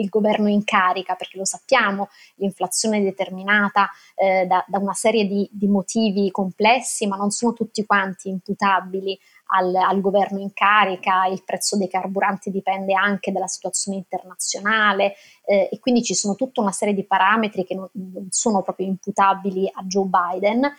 del 0.00 0.08
governo 0.08 0.48
in 0.48 0.64
carica, 0.64 1.14
perché 1.14 1.36
lo 1.36 1.44
sappiamo, 1.44 2.08
l'inflazione 2.36 2.98
è 2.98 3.02
determinata 3.02 3.90
eh, 4.14 4.46
da, 4.46 4.64
da, 4.66 4.78
una 4.78 4.94
serie 4.94 5.26
di, 5.26 5.48
di, 5.52 5.68
motivi 5.68 6.30
complessi, 6.30 7.06
ma 7.06 7.16
non 7.16 7.30
sono 7.30 7.52
tutti 7.52 7.84
quanti 7.84 8.30
imputabili 8.30 9.18
al, 9.52 9.74
al, 9.74 10.00
governo 10.00 10.38
in 10.38 10.52
carica, 10.52 11.26
il 11.26 11.42
prezzo 11.44 11.76
dei 11.76 11.88
carburanti 11.88 12.50
dipende 12.50 12.94
anche 12.94 13.32
dalla 13.32 13.48
situazione 13.48 13.98
internazionale 13.98 15.14
eh, 15.44 15.68
e 15.70 15.78
quindi 15.80 16.02
ci 16.02 16.14
sono 16.14 16.34
tutta 16.34 16.60
una 16.60 16.72
serie 16.72 16.94
di 16.94 17.04
parametri 17.04 17.64
che 17.64 17.74
non, 17.74 17.88
non 17.92 18.28
sono 18.30 18.62
proprio 18.62 18.86
imputabili 18.86 19.70
a 19.72 19.82
Joe 19.82 20.06
Biden 20.06 20.72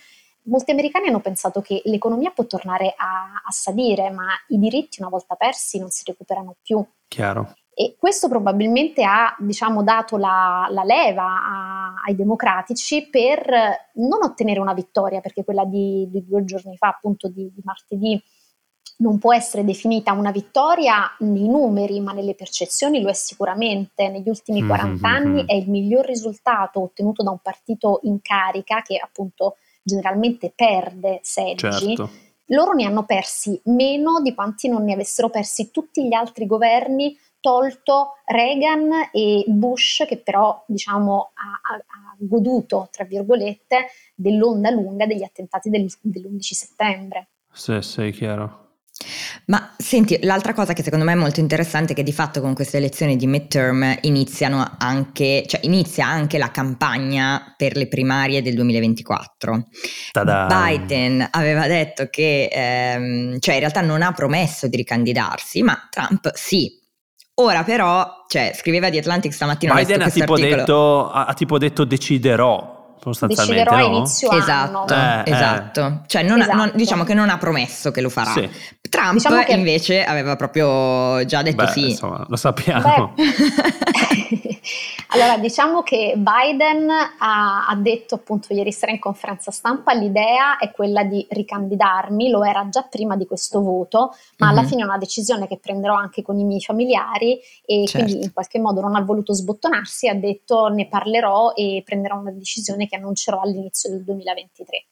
molti 0.44 0.72
americani 0.72 1.08
hanno 1.08 1.20
pensato 1.20 1.60
che 1.60 1.82
l'economia 1.84 2.30
può 2.30 2.44
tornare 2.46 2.94
a, 2.96 3.42
a, 3.44 3.50
salire, 3.52 4.10
ma 4.10 4.26
i 4.48 4.58
diritti 4.58 5.00
una 5.00 5.10
volta 5.10 5.36
persi 5.36 5.78
non 5.78 5.90
si 5.90 6.02
recuperano 6.04 6.56
più. 6.62 6.84
Chiaro. 7.06 7.54
E 7.74 7.96
questo 7.98 8.28
probabilmente 8.28 9.02
ha 9.02 9.34
diciamo, 9.38 9.82
dato 9.82 10.18
la, 10.18 10.66
la 10.70 10.84
leva 10.84 11.24
a, 11.24 11.94
ai 12.04 12.14
democratici 12.14 13.08
per 13.08 13.50
non 13.94 14.22
ottenere 14.22 14.60
una 14.60 14.74
vittoria, 14.74 15.20
perché 15.20 15.42
quella 15.42 15.64
di, 15.64 16.06
di 16.10 16.22
due 16.26 16.44
giorni 16.44 16.76
fa, 16.76 16.88
appunto 16.88 17.28
di, 17.28 17.50
di, 17.54 17.62
martedì, 17.64 18.22
non 18.98 19.18
può 19.18 19.32
essere 19.32 19.64
definita 19.64 20.12
una 20.12 20.30
vittoria 20.30 21.16
nei 21.20 21.48
numeri, 21.48 21.98
ma 22.00 22.12
nelle 22.12 22.34
percezioni 22.34 23.00
lo 23.00 23.08
è 23.08 23.14
sicuramente. 23.14 24.08
Negli 24.10 24.28
ultimi 24.28 24.64
40 24.64 25.08
mm-hmm. 25.08 25.16
anni 25.16 25.44
è 25.46 25.54
il 25.54 25.70
miglior 25.70 26.04
risultato 26.04 26.82
ottenuto 26.82 27.22
da 27.22 27.30
un 27.30 27.40
partito 27.40 28.00
in 28.02 28.20
carica 28.20 28.82
che 28.82 28.98
appunto 28.98 29.56
generalmente 29.82 30.52
perde 30.54 31.20
seggi. 31.22 31.96
Certo. 31.96 32.10
Loro 32.46 32.72
ne 32.72 32.84
hanno 32.84 33.04
persi 33.04 33.58
meno 33.64 34.20
di 34.20 34.34
quanti 34.34 34.68
non 34.68 34.84
ne 34.84 34.92
avessero 34.92 35.30
persi 35.30 35.70
tutti 35.70 36.06
gli 36.06 36.12
altri 36.12 36.46
governi 36.46 37.16
tolto 37.42 38.12
Reagan 38.24 39.10
e 39.12 39.44
Bush, 39.48 40.04
che 40.08 40.16
però 40.16 40.64
diciamo, 40.66 41.32
ha, 41.34 41.74
ha, 41.74 42.16
goduto, 42.16 42.88
tra 42.90 43.04
virgolette, 43.04 43.88
dell'onda 44.14 44.70
lunga 44.70 45.04
degli 45.04 45.24
attentati 45.24 45.68
del, 45.68 45.92
dell'11 46.00 46.38
settembre. 46.40 47.28
Sì, 47.52 47.82
sì, 47.82 48.10
chiaro. 48.12 48.60
Ma 49.46 49.74
senti, 49.76 50.18
l'altra 50.22 50.52
cosa 50.52 50.72
che 50.72 50.82
secondo 50.82 51.04
me 51.04 51.12
è 51.12 51.16
molto 51.16 51.40
interessante 51.40 51.92
è 51.92 51.96
che 51.96 52.02
di 52.02 52.12
fatto 52.12 52.40
con 52.40 52.54
queste 52.54 52.76
elezioni 52.76 53.16
di 53.16 53.26
midterm 53.26 53.98
iniziano 54.02 54.76
anche, 54.78 55.44
cioè 55.46 55.60
inizia 55.64 56.06
anche 56.06 56.38
la 56.38 56.50
campagna 56.50 57.54
per 57.56 57.76
le 57.76 57.88
primarie 57.88 58.42
del 58.42 58.54
2024. 58.54 59.66
Ta-da. 60.12 60.46
Biden 60.46 61.26
aveva 61.30 61.66
detto 61.66 62.06
che, 62.08 62.48
ehm, 62.52 63.38
cioè 63.40 63.54
in 63.54 63.60
realtà 63.60 63.80
non 63.80 64.02
ha 64.02 64.12
promesso 64.12 64.68
di 64.68 64.76
ricandidarsi, 64.76 65.62
ma 65.62 65.88
Trump 65.90 66.30
sì. 66.34 66.80
Ora 67.42 67.64
però, 67.64 68.24
cioè 68.28 68.52
scriveva 68.54 68.88
di 68.88 68.98
Atlantic 68.98 69.32
stamattina 69.32 69.74
Biden 69.74 70.02
ha 70.02 70.10
tipo, 70.10 70.36
detto, 70.36 71.10
ha 71.10 71.34
tipo 71.34 71.58
detto 71.58 71.84
deciderò 71.84 72.80
sostanzialmente 73.02 73.64
deciderò 73.64 73.88
no? 73.88 73.96
inizio 73.96 74.30
esatto, 74.30 74.78
anno. 74.78 75.22
Eh, 75.24 75.30
eh. 75.30 75.34
esatto. 75.34 76.02
Cioè 76.06 76.22
non, 76.22 76.40
esatto. 76.40 76.56
Non, 76.56 76.72
diciamo 76.74 77.04
che 77.04 77.14
non 77.14 77.28
ha 77.30 77.38
promesso 77.38 77.90
che 77.90 78.00
lo 78.00 78.08
farà. 78.08 78.32
Sì. 78.32 78.48
Trump 78.92 79.14
diciamo 79.14 79.42
che... 79.42 79.52
invece 79.52 80.04
aveva 80.04 80.36
proprio 80.36 81.24
già 81.24 81.40
detto 81.40 81.64
Beh, 81.64 81.70
sì. 81.70 81.88
Insomma, 81.88 82.26
lo 82.28 82.36
sappiamo. 82.36 83.14
allora, 85.08 85.38
diciamo 85.38 85.82
che 85.82 86.12
Biden 86.14 86.90
ha, 86.90 87.66
ha, 87.66 87.74
detto 87.76 88.16
appunto 88.16 88.52
ieri 88.52 88.70
sera 88.70 88.92
in 88.92 88.98
conferenza 88.98 89.50
stampa 89.50 89.94
l'idea 89.94 90.58
è 90.58 90.70
quella 90.72 91.04
di 91.04 91.26
ricandidarmi, 91.26 92.28
lo 92.28 92.44
era 92.44 92.68
già 92.68 92.82
prima 92.82 93.16
di 93.16 93.24
questo 93.24 93.62
voto, 93.62 94.14
ma 94.36 94.48
mm-hmm. 94.48 94.58
alla 94.58 94.68
fine 94.68 94.82
è 94.82 94.84
una 94.84 94.98
decisione 94.98 95.48
che 95.48 95.56
prenderò 95.58 95.94
anche 95.94 96.20
con 96.20 96.38
i 96.38 96.44
miei 96.44 96.60
familiari 96.60 97.40
e 97.64 97.86
certo. 97.86 98.06
quindi 98.06 98.26
in 98.26 98.32
qualche 98.34 98.58
modo 98.58 98.82
non 98.82 98.94
ha 98.94 99.00
voluto 99.00 99.32
sbottonarsi, 99.32 100.06
ha 100.06 100.14
detto 100.14 100.68
ne 100.68 100.86
parlerò 100.86 101.54
e 101.54 101.80
prenderò 101.82 102.18
una 102.18 102.30
decisione 102.30 102.86
che 102.86 102.96
annuncerò 102.96 103.40
all'inizio 103.40 103.88
del 103.88 104.04
2023. 104.04 104.84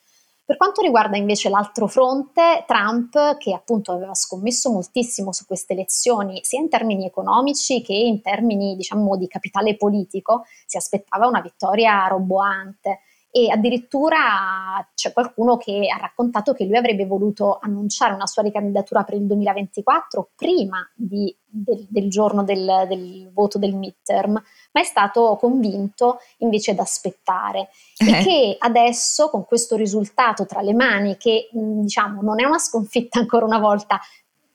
Per 0.50 0.58
quanto 0.58 0.82
riguarda 0.82 1.16
invece 1.16 1.48
l'altro 1.48 1.86
fronte, 1.86 2.64
Trump, 2.66 3.36
che 3.36 3.54
appunto 3.54 3.92
aveva 3.92 4.16
scommesso 4.16 4.68
moltissimo 4.72 5.32
su 5.32 5.46
queste 5.46 5.74
elezioni, 5.74 6.40
sia 6.42 6.58
in 6.58 6.68
termini 6.68 7.06
economici 7.06 7.82
che 7.82 7.92
in 7.92 8.20
termini, 8.20 8.74
diciamo, 8.74 9.16
di 9.16 9.28
capitale 9.28 9.76
politico, 9.76 10.42
si 10.66 10.76
aspettava 10.76 11.28
una 11.28 11.40
vittoria 11.40 12.04
roboante 12.08 12.98
e 13.32 13.48
addirittura 13.50 14.88
c'è 14.94 15.12
qualcuno 15.12 15.56
che 15.56 15.86
ha 15.88 16.00
raccontato 16.00 16.52
che 16.52 16.64
lui 16.64 16.76
avrebbe 16.76 17.06
voluto 17.06 17.58
annunciare 17.60 18.14
una 18.14 18.26
sua 18.26 18.42
ricandidatura 18.42 19.04
per 19.04 19.14
il 19.14 19.26
2024 19.26 20.30
prima 20.34 20.88
di, 20.94 21.34
del, 21.44 21.86
del, 21.88 22.10
giorno 22.10 22.42
del, 22.42 22.86
del, 22.88 23.30
voto 23.32 23.58
del 23.58 23.76
midterm, 23.76 24.32
ma 24.32 24.80
è 24.80 24.84
stato 24.84 25.36
convinto 25.38 26.18
invece 26.38 26.72
ad 26.72 26.80
aspettare 26.80 27.68
eh. 27.98 28.10
e 28.10 28.22
che 28.24 28.56
adesso 28.58 29.30
con 29.30 29.44
questo 29.44 29.76
risultato 29.76 30.44
tra 30.44 30.60
le 30.60 30.74
mani 30.74 31.16
che 31.16 31.48
diciamo 31.52 32.22
non 32.22 32.40
è 32.40 32.44
una 32.44 32.58
sconfitta 32.58 33.20
ancora 33.20 33.44
una 33.44 33.60
volta 33.60 34.00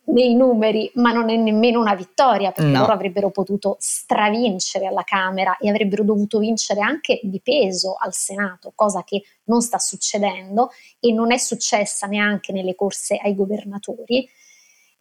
nei 0.07 0.35
numeri, 0.35 0.91
ma 0.95 1.11
non 1.11 1.29
è 1.29 1.35
nemmeno 1.35 1.79
una 1.79 1.95
vittoria, 1.95 2.51
perché 2.51 2.71
no. 2.71 2.79
loro 2.79 2.93
avrebbero 2.93 3.31
potuto 3.31 3.77
stravincere 3.79 4.85
alla 4.85 5.03
Camera 5.03 5.57
e 5.57 5.69
avrebbero 5.69 6.03
dovuto 6.03 6.39
vincere 6.39 6.81
anche 6.81 7.19
di 7.23 7.41
peso 7.41 7.95
al 7.97 8.13
Senato, 8.13 8.71
cosa 8.75 9.03
che 9.03 9.23
non 9.45 9.61
sta 9.61 9.79
succedendo 9.79 10.71
e 10.99 11.11
non 11.11 11.31
è 11.31 11.37
successa 11.37 12.07
neanche 12.07 12.51
nelle 12.51 12.75
corse 12.75 13.19
ai 13.21 13.35
governatori. 13.35 14.29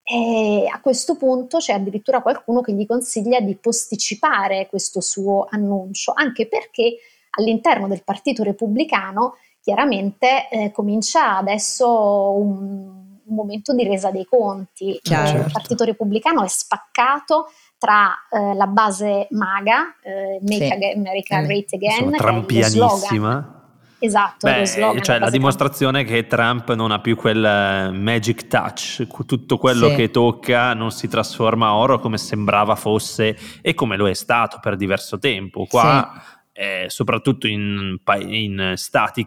E 0.07 0.69
a 0.71 0.81
questo 0.81 1.17
punto 1.17 1.59
c'è 1.59 1.73
addirittura 1.73 2.21
qualcuno 2.21 2.61
che 2.61 2.73
gli 2.73 2.87
consiglia 2.87 3.41
di 3.41 3.57
posticipare 3.57 4.69
questo 4.69 5.01
suo 5.01 5.47
annuncio, 5.49 6.13
anche 6.15 6.47
perché 6.47 6.97
all'interno 7.31 7.89
del 7.89 8.05
Partito 8.05 8.43
Repubblicano 8.43 9.37
chiaramente 9.61 10.49
eh, 10.51 10.71
comincia 10.73 11.39
adesso 11.39 12.33
un 12.33 13.04
un 13.27 13.35
momento 13.35 13.75
di 13.75 13.85
resa 13.85 14.11
dei 14.11 14.25
conti. 14.25 14.99
Certo. 15.03 15.47
Il 15.47 15.53
Partito 15.53 15.85
Repubblicano 15.85 16.43
è 16.43 16.49
spaccato 16.49 17.51
tra 17.79 18.15
eh, 18.31 18.55
la 18.55 18.67
base 18.67 19.27
MAGA, 19.31 19.97
eh, 20.03 20.39
Make 20.41 20.67
sì. 20.67 20.97
America 20.97 21.41
mm. 21.41 21.45
Great 21.45 21.73
Again, 21.75 21.91
Insomma, 21.91 22.17
trampianissima. 22.17 23.55
Esatto, 23.99 24.47
Beh, 24.47 24.67
cioè 25.01 25.19
la 25.19 25.31
dimostrazione 25.31 26.05
che 26.05 26.27
Trump 26.27 26.75
non 26.75 26.91
ha 26.91 27.01
più 27.01 27.17
quel 27.17 27.43
eh, 27.43 27.91
magic 27.91 28.49
touch, 28.49 29.07
tutto 29.25 29.57
quello 29.57 29.89
sì. 29.89 29.95
che 29.95 30.11
tocca 30.11 30.75
non 30.75 30.91
si 30.91 31.09
trasforma 31.09 31.69
a 31.69 31.77
oro 31.77 31.99
come 31.99 32.19
sembrava 32.19 32.75
fosse 32.75 33.35
e 33.63 33.73
come 33.73 33.97
lo 33.97 34.07
è 34.07 34.13
stato 34.13 34.59
per 34.61 34.77
diverso 34.77 35.19
tempo. 35.19 35.65
Qua, 35.65 36.13
sì. 36.13 36.61
eh, 36.61 36.85
soprattutto 36.89 37.47
in, 37.47 37.97
in 38.27 38.73
stati 38.77 39.27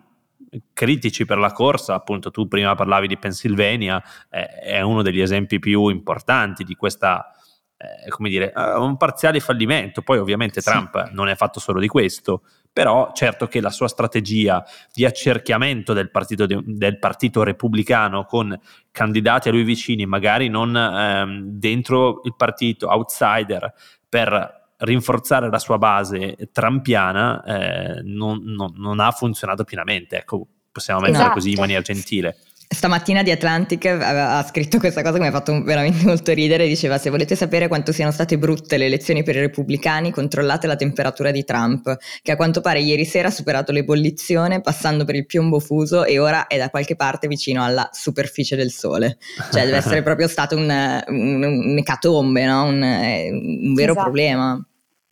critici 0.74 1.26
per 1.26 1.38
la 1.38 1.52
corsa, 1.52 1.94
appunto 1.94 2.32
tu 2.32 2.48
prima 2.48 2.76
parlavi 2.76 3.08
di 3.08 3.18
Pennsylvania, 3.18 4.02
eh, 4.30 4.46
è 4.48 4.82
uno 4.82 5.02
degli 5.02 5.22
esempi 5.22 5.60
più 5.60 5.88
importanti 5.88 6.64
di 6.64 6.76
questa, 6.76 7.32
eh, 7.78 8.10
come 8.10 8.30
dire, 8.30 8.54
uh, 8.56 8.82
un 8.82 8.98
parziale 8.98 9.40
fallimento. 9.40 10.02
Poi 10.02 10.18
ovviamente 10.18 10.62
sì. 10.62 10.70
Trump 10.70 11.10
non 11.12 11.28
è 11.28 11.36
fatto 11.36 11.60
solo 11.60 11.80
di 11.80 11.88
questo, 11.88 12.44
però 12.72 13.12
certo 13.14 13.48
che 13.48 13.60
la 13.60 13.72
sua 13.72 13.88
strategia 13.88 14.64
di 14.94 15.04
accerchiamento 15.04 15.94
del 15.94 16.12
partito, 16.12 16.46
de- 16.46 16.62
del 16.64 17.00
partito 17.00 17.44
repubblicano 17.44 18.26
con 18.26 18.58
candidati 18.92 19.50
a 19.50 19.52
lui 19.52 19.64
vicini, 19.64 20.06
magari 20.06 20.48
non 20.48 20.76
ehm, 20.76 21.42
dentro 21.44 22.22
il 22.24 22.36
partito, 22.36 22.88
outsider, 22.88 23.74
per 24.08 24.67
rinforzare 24.78 25.50
la 25.50 25.60
sua 25.60 25.78
base 25.78 26.50
trampiana 26.52 27.44
eh, 27.44 28.02
non, 28.04 28.44
non, 28.44 28.74
non, 28.78 29.00
ha 29.00 29.12
funzionato 29.12 29.64
pienamente, 29.64 30.18
ecco, 30.18 30.46
possiamo 30.72 31.00
mettere 31.00 31.20
esatto. 31.20 31.36
così 31.36 31.52
in 31.52 31.60
maniera 31.60 31.82
gentile. 31.82 32.38
Stamattina 32.70 33.24
di 33.24 33.32
Atlantic 33.32 33.86
ha 33.86 34.44
scritto 34.44 34.78
questa 34.78 35.02
cosa 35.02 35.14
che 35.14 35.22
mi 35.22 35.28
ha 35.28 35.32
fatto 35.32 35.64
veramente 35.64 36.06
molto 36.06 36.34
ridere, 36.34 36.68
diceva 36.68 36.98
se 36.98 37.10
volete 37.10 37.36
sapere 37.36 37.70
quanto 37.70 37.94
siano 37.94 38.12
state 38.12 38.38
brutte 38.38 38.78
le 38.78 38.86
elezioni 38.86 39.24
per 39.24 39.38
i 39.38 39.40
repubblicani 39.40 40.12
controllate 40.12 40.68
la 40.68 40.76
temperatura 40.76 41.32
di 41.32 41.46
Trump, 41.46 41.98
che 42.22 42.32
a 42.34 42.36
quanto 42.36 42.60
pare 42.60 42.82
ieri 42.82 43.06
sera 43.06 43.30
ha 43.30 43.32
superato 43.32 43.72
l'ebollizione 43.72 44.60
passando 44.60 45.06
per 45.06 45.16
il 45.16 45.26
piombo 45.26 45.60
fuso 45.60 46.04
e 46.04 46.20
ora 46.20 46.48
è 46.48 46.58
da 46.58 46.70
qualche 46.70 46.98
parte 46.98 47.28
vicino 47.28 47.64
alla 47.64 47.90
superficie 47.94 48.58
del 48.58 48.72
sole, 48.72 49.18
cioè 49.52 49.64
deve 49.64 49.78
essere 49.78 50.04
proprio 50.04 50.28
stato 50.28 50.58
un, 50.58 51.04
un, 51.08 51.44
un 51.44 51.78
ecatombe, 51.78 52.46
no? 52.46 52.66
un, 52.66 52.82
un, 52.82 53.74
vero 53.76 53.94
esatto. 53.94 54.04
problema 54.04 54.62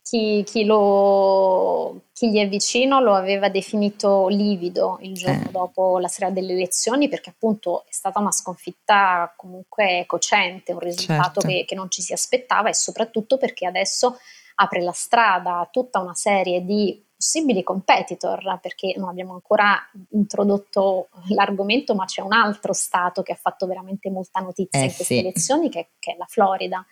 chi, 0.06 0.44
chi, 0.46 0.64
lo, 0.64 2.02
chi, 2.12 2.30
gli 2.30 2.38
è 2.38 2.46
vicino 2.46 3.00
lo 3.00 3.16
aveva 3.16 3.48
definito 3.48 4.28
livido 4.28 4.98
il 5.00 5.14
giorno 5.14 5.48
eh. 5.48 5.50
dopo 5.50 5.98
la 5.98 6.06
sera 6.06 6.30
delle 6.30 6.52
elezioni 6.52 7.08
perché 7.08 7.30
appunto 7.30 7.84
è 7.88 7.92
stata 7.92 8.20
una 8.20 8.30
sconfitta 8.30 9.34
comunque 9.36 10.04
cocente, 10.06 10.70
un 10.70 10.78
risultato 10.78 11.40
certo. 11.40 11.48
che, 11.48 11.64
che 11.66 11.74
non 11.74 11.90
ci 11.90 12.02
si 12.02 12.12
aspettava 12.12 12.68
e 12.68 12.74
soprattutto 12.74 13.36
perché 13.36 13.66
adesso 13.66 14.16
apre 14.54 14.80
la 14.80 14.92
strada 14.92 15.58
a 15.58 15.68
tutta 15.68 15.98
una 15.98 16.14
serie 16.14 16.64
di 16.64 17.04
possibili 17.16 17.64
competitor, 17.64 18.60
perché 18.60 18.94
non 18.96 19.08
abbiamo 19.08 19.32
ancora 19.32 19.76
introdotto 20.10 21.08
l'argomento, 21.30 21.96
ma 21.96 22.04
c'è 22.04 22.20
un 22.20 22.32
altro 22.32 22.72
stato 22.72 23.22
che 23.22 23.32
ha 23.32 23.38
fatto 23.40 23.66
veramente 23.66 24.08
molta 24.08 24.38
notizia 24.38 24.78
eh, 24.78 24.84
in 24.84 24.94
queste 24.94 25.14
sì. 25.14 25.18
elezioni, 25.18 25.68
che, 25.68 25.88
che, 25.98 26.12
è 26.12 26.16
la 26.16 26.26
Florida 26.28 26.86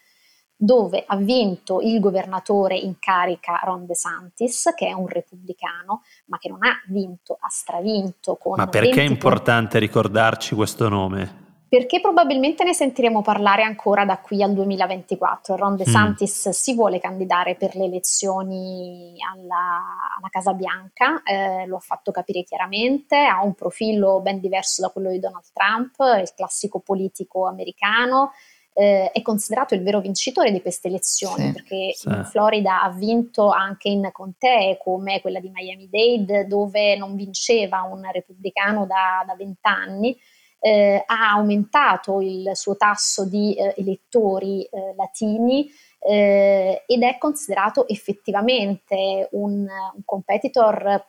dove 0.56 1.04
ha 1.06 1.16
vinto 1.16 1.80
il 1.80 2.00
governatore 2.00 2.76
in 2.76 2.98
carica 2.98 3.60
Ron 3.64 3.86
DeSantis, 3.86 4.72
che 4.76 4.86
è 4.86 4.92
un 4.92 5.08
repubblicano, 5.08 6.02
ma 6.26 6.38
che 6.38 6.48
non 6.48 6.62
ha 6.62 6.80
vinto, 6.88 7.36
ha 7.40 7.48
stravinto 7.48 8.36
con... 8.36 8.56
Ma 8.56 8.66
perché 8.66 9.02
è 9.02 9.06
importante 9.06 9.78
ricordarci 9.78 10.54
questo 10.54 10.88
nome? 10.88 11.42
Perché 11.74 12.00
probabilmente 12.00 12.62
ne 12.62 12.72
sentiremo 12.72 13.20
parlare 13.20 13.64
ancora 13.64 14.04
da 14.04 14.18
qui 14.18 14.44
al 14.44 14.52
2024. 14.52 15.56
Ron 15.56 15.74
DeSantis 15.74 16.46
mm. 16.46 16.52
si 16.52 16.72
vuole 16.72 17.00
candidare 17.00 17.56
per 17.56 17.74
le 17.74 17.86
elezioni 17.86 19.16
alla, 19.34 19.82
alla 20.16 20.28
Casa 20.30 20.52
Bianca, 20.52 21.24
eh, 21.24 21.66
lo 21.66 21.74
ha 21.74 21.80
fatto 21.80 22.12
capire 22.12 22.44
chiaramente, 22.44 23.16
ha 23.16 23.42
un 23.42 23.54
profilo 23.54 24.20
ben 24.20 24.38
diverso 24.38 24.82
da 24.82 24.90
quello 24.90 25.10
di 25.10 25.18
Donald 25.18 25.46
Trump, 25.52 25.96
il 26.20 26.32
classico 26.36 26.78
politico 26.78 27.48
americano, 27.48 28.30
eh, 28.74 29.10
è 29.12 29.22
considerato 29.22 29.74
il 29.74 29.82
vero 29.82 30.00
vincitore 30.00 30.50
di 30.50 30.60
queste 30.60 30.88
elezioni, 30.88 31.46
sì, 31.46 31.52
perché 31.52 31.92
sì. 31.94 32.08
in 32.08 32.24
Florida 32.24 32.82
ha 32.82 32.90
vinto 32.90 33.48
anche 33.48 33.88
in 33.88 34.10
contee 34.12 34.78
come 34.78 35.20
quella 35.20 35.40
di 35.40 35.50
Miami-Dade, 35.52 36.46
dove 36.46 36.96
non 36.96 37.14
vinceva 37.14 37.82
un 37.82 38.02
repubblicano 38.10 38.84
da 38.84 39.34
vent'anni. 39.36 40.18
Eh, 40.58 41.02
ha 41.04 41.32
aumentato 41.32 42.22
il 42.22 42.50
suo 42.54 42.74
tasso 42.76 43.26
di 43.26 43.54
eh, 43.54 43.74
elettori 43.76 44.62
eh, 44.62 44.94
latini 44.96 45.70
eh, 45.98 46.84
ed 46.86 47.02
è 47.02 47.18
considerato 47.18 47.86
effettivamente 47.86 49.28
un, 49.32 49.66
un 49.66 50.02
competitor 50.06 51.06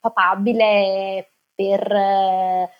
papabile 0.00 1.30
per 1.54 1.92
eh, 1.92 2.70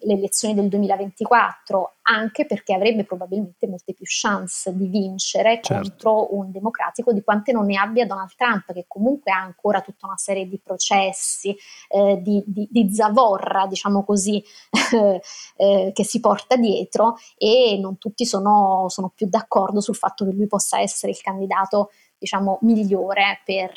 le 0.00 0.14
elezioni 0.14 0.54
del 0.54 0.68
2024, 0.68 1.96
anche 2.02 2.46
perché 2.46 2.74
avrebbe 2.74 3.04
probabilmente 3.04 3.66
molte 3.66 3.94
più 3.94 4.04
chance 4.06 4.74
di 4.74 4.86
vincere 4.86 5.60
certo. 5.62 5.88
contro 5.88 6.34
un 6.36 6.50
democratico 6.50 7.12
di 7.12 7.22
quante 7.22 7.52
non 7.52 7.66
ne 7.66 7.78
abbia 7.78 8.06
Donald 8.06 8.34
Trump, 8.36 8.72
che 8.72 8.84
comunque 8.86 9.32
ha 9.32 9.40
ancora 9.40 9.80
tutta 9.80 10.06
una 10.06 10.16
serie 10.16 10.48
di 10.48 10.58
processi, 10.58 11.56
eh, 11.88 12.20
di, 12.22 12.42
di, 12.46 12.68
di, 12.70 12.94
zavorra, 12.94 13.66
diciamo 13.66 14.04
così, 14.04 14.42
eh, 15.56 15.90
che 15.92 16.04
si 16.04 16.20
porta 16.20 16.56
dietro 16.56 17.16
e 17.36 17.78
non 17.80 17.98
tutti 17.98 18.26
sono, 18.26 18.86
sono 18.88 19.12
più 19.14 19.26
d'accordo 19.28 19.80
sul 19.80 19.96
fatto 19.96 20.24
che 20.24 20.32
lui 20.32 20.46
possa 20.46 20.80
essere 20.80 21.12
il 21.12 21.20
candidato 21.20 21.90
diciamo, 22.20 22.58
migliore 22.62 23.40
per, 23.44 23.72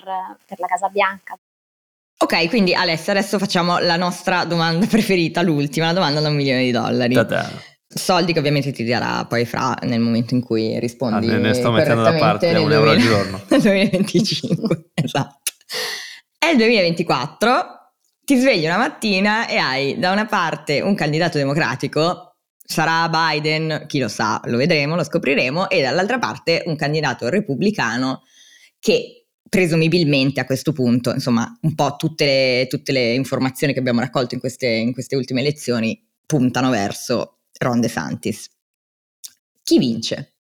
per 0.45 0.59
la 0.59 0.67
Casa 0.67 0.89
Bianca. 0.89 1.37
Ok, 2.23 2.47
quindi 2.47 2.73
Alessia, 2.73 3.11
adesso 3.11 3.37
facciamo 3.37 3.79
la 3.79 3.97
nostra 3.97 4.45
domanda 4.45 4.85
preferita, 4.87 5.41
l'ultima, 5.41 5.87
la 5.87 5.93
domanda 5.93 6.21
da 6.21 6.29
un 6.29 6.35
milione 6.35 6.63
di 6.63 6.71
dollari. 6.71 7.13
Ta-da. 7.13 7.51
Soldi 7.85 8.31
che 8.31 8.39
ovviamente 8.39 8.71
ti 8.71 8.85
darà 8.85 9.25
poi 9.25 9.43
fra 9.43 9.77
nel 9.81 9.99
momento 9.99 10.33
in 10.33 10.41
cui 10.41 10.79
rispondi. 10.79 11.29
Ah, 11.29 11.37
ne 11.37 11.53
sto 11.53 11.69
mettendo 11.69 12.01
da 12.01 12.13
parte 12.13 12.47
un 12.55 12.71
euro 12.71 12.91
al 12.91 12.97
giorno. 12.97 13.41
Nel 13.49 13.61
2025, 13.61 14.91
esatto. 15.03 15.51
È 16.37 16.47
il 16.47 16.55
2024, 16.55 17.65
ti 18.23 18.37
svegli 18.37 18.63
una 18.63 18.77
mattina 18.77 19.45
e 19.45 19.57
hai 19.57 19.99
da 19.99 20.13
una 20.13 20.25
parte 20.25 20.79
un 20.79 20.95
candidato 20.95 21.37
democratico, 21.37 22.37
sarà 22.57 23.09
Biden, 23.09 23.83
chi 23.85 23.99
lo 23.99 24.07
sa, 24.07 24.39
lo 24.45 24.55
vedremo, 24.55 24.95
lo 24.95 25.03
scopriremo, 25.03 25.69
e 25.69 25.81
dall'altra 25.81 26.19
parte 26.19 26.63
un 26.67 26.77
candidato 26.77 27.27
repubblicano 27.27 28.21
che 28.79 29.22
presumibilmente 29.53 30.39
a 30.39 30.45
questo 30.45 30.71
punto, 30.71 31.11
insomma, 31.11 31.55
un 31.61 31.75
po' 31.75 31.95
tutte 31.95 32.25
le, 32.25 32.67
tutte 32.67 32.91
le 32.91 33.13
informazioni 33.13 33.71
che 33.71 33.77
abbiamo 33.77 33.99
raccolto 33.99 34.33
in 34.33 34.39
queste, 34.39 34.65
in 34.65 34.93
queste 34.93 35.15
ultime 35.15 35.41
elezioni 35.41 36.03
puntano 36.25 36.71
verso 36.71 37.41
Ron 37.59 37.79
DeSantis. 37.79 38.49
Chi 39.61 39.77
vince? 39.77 40.33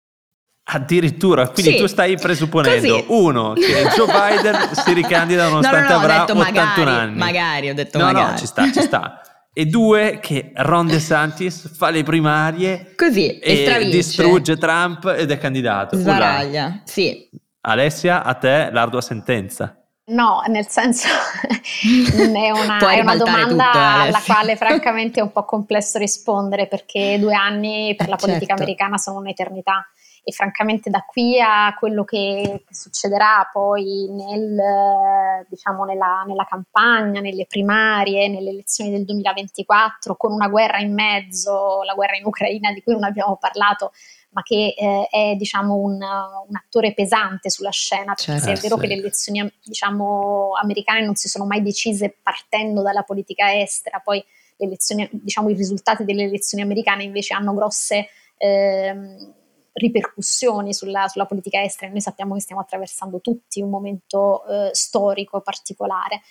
Addirittura, 0.63 1.47
quindi 1.49 1.73
sì, 1.73 1.77
tu 1.77 1.85
stai 1.85 2.17
presupponendo 2.17 3.05
così. 3.05 3.05
uno 3.09 3.53
che 3.53 3.87
Joe 3.95 4.07
Biden 4.07 4.71
si 4.83 4.93
ricandida 4.93 5.47
nonostante 5.47 5.81
no, 5.81 5.87
no, 5.89 5.93
no, 5.93 5.99
avrà 5.99 6.21
81 6.23 6.43
magari, 6.43 6.89
anni. 6.89 7.17
Magari, 7.19 7.69
ho 7.69 7.73
detto 7.75 7.97
no, 7.99 8.05
magari. 8.05 8.31
No, 8.31 8.37
ci 8.39 8.45
sta, 8.47 8.71
ci 8.71 8.81
sta. 8.81 9.21
E 9.55 9.67
due 9.67 10.17
che 10.19 10.51
Ron 10.55 10.87
DeSantis 10.87 11.69
fa 11.75 11.91
le 11.91 12.01
primarie 12.01 12.93
così 12.95 13.37
e, 13.37 13.65
e 13.65 13.89
distrugge 13.91 14.57
Trump 14.57 15.05
ed 15.15 15.29
è 15.29 15.37
candidato. 15.37 15.95
Sbaraglia, 15.95 16.81
sì. 16.85 17.29
Alessia, 17.65 18.23
a 18.23 18.33
te 18.33 18.69
l'ardua 18.71 18.99
sentenza. 18.99 19.77
No, 20.05 20.43
nel 20.47 20.67
senso 20.67 21.07
è 21.47 22.51
una, 22.51 22.77
è 22.91 22.99
una 22.99 23.15
domanda 23.15 23.65
tutto, 23.67 23.79
alla 23.79 24.21
quale 24.25 24.57
francamente 24.57 25.21
è 25.21 25.23
un 25.23 25.31
po' 25.31 25.45
complesso 25.45 25.97
rispondere 25.97 26.67
perché 26.67 27.17
due 27.19 27.33
anni 27.33 27.95
per 27.95 28.09
la 28.09 28.17
politica 28.17 28.47
certo. 28.47 28.63
americana 28.63 28.97
sono 28.97 29.19
un'eternità 29.19 29.87
e 30.25 30.33
francamente 30.33 30.89
da 30.89 31.05
qui 31.07 31.39
a 31.39 31.73
quello 31.77 32.03
che, 32.03 32.63
che 32.65 32.73
succederà 32.73 33.49
poi 33.51 34.07
nel, 34.09 35.45
diciamo 35.47 35.85
nella, 35.85 36.23
nella, 36.27 36.45
campagna, 36.49 37.21
nelle 37.21 37.45
primarie, 37.45 38.29
nelle 38.29 38.49
elezioni 38.49 38.89
del 38.91 39.05
2024, 39.05 40.15
con 40.15 40.33
una 40.33 40.47
guerra 40.47 40.79
in 40.79 40.93
mezzo, 40.93 41.81
la 41.83 41.93
guerra 41.93 42.17
in 42.17 42.25
Ucraina 42.25 42.71
di 42.71 42.81
cui 42.81 42.93
non 42.93 43.03
abbiamo 43.03 43.37
parlato, 43.37 43.91
ma 44.33 44.41
che 44.41 44.75
eh, 44.77 45.07
è 45.09 45.35
diciamo, 45.35 45.75
un, 45.75 45.93
un, 45.93 46.55
attore 46.55 46.93
pesante 46.93 47.49
sulla 47.49 47.69
scena, 47.69 48.13
perché 48.13 48.23
certo, 48.23 48.43
se 48.43 48.51
è 48.51 48.55
vero 48.55 48.75
sì. 48.75 48.81
che 48.81 48.87
le 48.87 48.93
elezioni 48.95 49.53
diciamo, 49.63 50.51
americane 50.61 51.05
non 51.05 51.15
si 51.15 51.29
sono 51.29 51.45
mai 51.45 51.61
decise 51.61 52.17
partendo 52.21 52.81
dalla 52.81 53.03
politica 53.03 53.57
estera, 53.57 53.99
poi 53.99 54.23
elezioni, 54.57 55.07
diciamo, 55.11 55.49
i 55.49 55.55
risultati 55.55 56.03
delle 56.03 56.23
elezioni 56.23 56.63
americane 56.63 57.03
invece 57.03 57.33
hanno 57.33 57.53
grosse 57.53 58.09
eh, 58.37 58.95
ripercussioni 59.73 60.73
sulla, 60.73 61.07
sulla, 61.07 61.25
politica 61.25 61.61
estera 61.61 61.87
e 61.87 61.91
noi 61.91 62.01
sappiamo 62.01 62.35
che 62.35 62.41
stiamo 62.41 62.61
attraversando 62.61 63.21
tutti 63.21 63.61
un 63.61 63.69
momento 63.69 64.45
eh, 64.45 64.69
storico 64.73 65.41
particolare. 65.41 66.21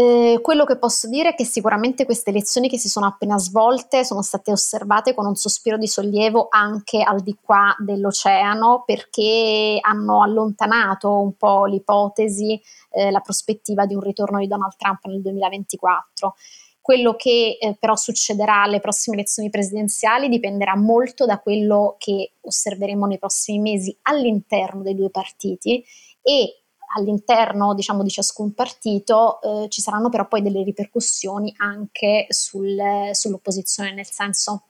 Eh, 0.00 0.38
quello 0.40 0.64
che 0.64 0.78
posso 0.78 1.08
dire 1.08 1.30
è 1.30 1.34
che 1.34 1.44
sicuramente 1.44 2.06
queste 2.06 2.30
elezioni 2.30 2.70
che 2.70 2.78
si 2.78 2.88
sono 2.88 3.04
appena 3.04 3.36
svolte 3.36 4.02
sono 4.02 4.22
state 4.22 4.50
osservate 4.50 5.12
con 5.12 5.26
un 5.26 5.34
sospiro 5.34 5.76
di 5.76 5.86
sollievo 5.86 6.46
anche 6.48 7.02
al 7.02 7.20
di 7.20 7.36
qua 7.38 7.74
dell'oceano 7.76 8.82
perché 8.86 9.76
hanno 9.78 10.22
allontanato 10.22 11.20
un 11.20 11.36
po' 11.36 11.66
l'ipotesi, 11.66 12.58
eh, 12.92 13.10
la 13.10 13.20
prospettiva 13.20 13.84
di 13.84 13.92
un 13.92 14.00
ritorno 14.00 14.38
di 14.38 14.46
Donald 14.46 14.74
Trump 14.78 15.04
nel 15.04 15.20
2024. 15.20 16.34
Quello 16.80 17.14
che 17.14 17.58
eh, 17.60 17.76
però 17.78 17.94
succederà 17.94 18.62
alle 18.62 18.80
prossime 18.80 19.16
elezioni 19.16 19.50
presidenziali 19.50 20.30
dipenderà 20.30 20.78
molto 20.78 21.26
da 21.26 21.40
quello 21.40 21.96
che 21.98 22.36
osserveremo 22.40 23.04
nei 23.04 23.18
prossimi 23.18 23.58
mesi 23.58 23.94
all'interno 24.04 24.80
dei 24.80 24.94
due 24.94 25.10
partiti 25.10 25.84
e 26.22 26.59
all'interno 26.96 27.74
diciamo, 27.74 28.02
di 28.02 28.10
ciascun 28.10 28.52
partito 28.54 29.40
eh, 29.42 29.68
ci 29.68 29.80
saranno 29.80 30.08
però 30.08 30.26
poi 30.26 30.42
delle 30.42 30.62
ripercussioni 30.62 31.54
anche 31.58 32.26
sul, 32.28 32.78
sull'opposizione, 33.12 33.92
nel 33.92 34.06
senso 34.10 34.64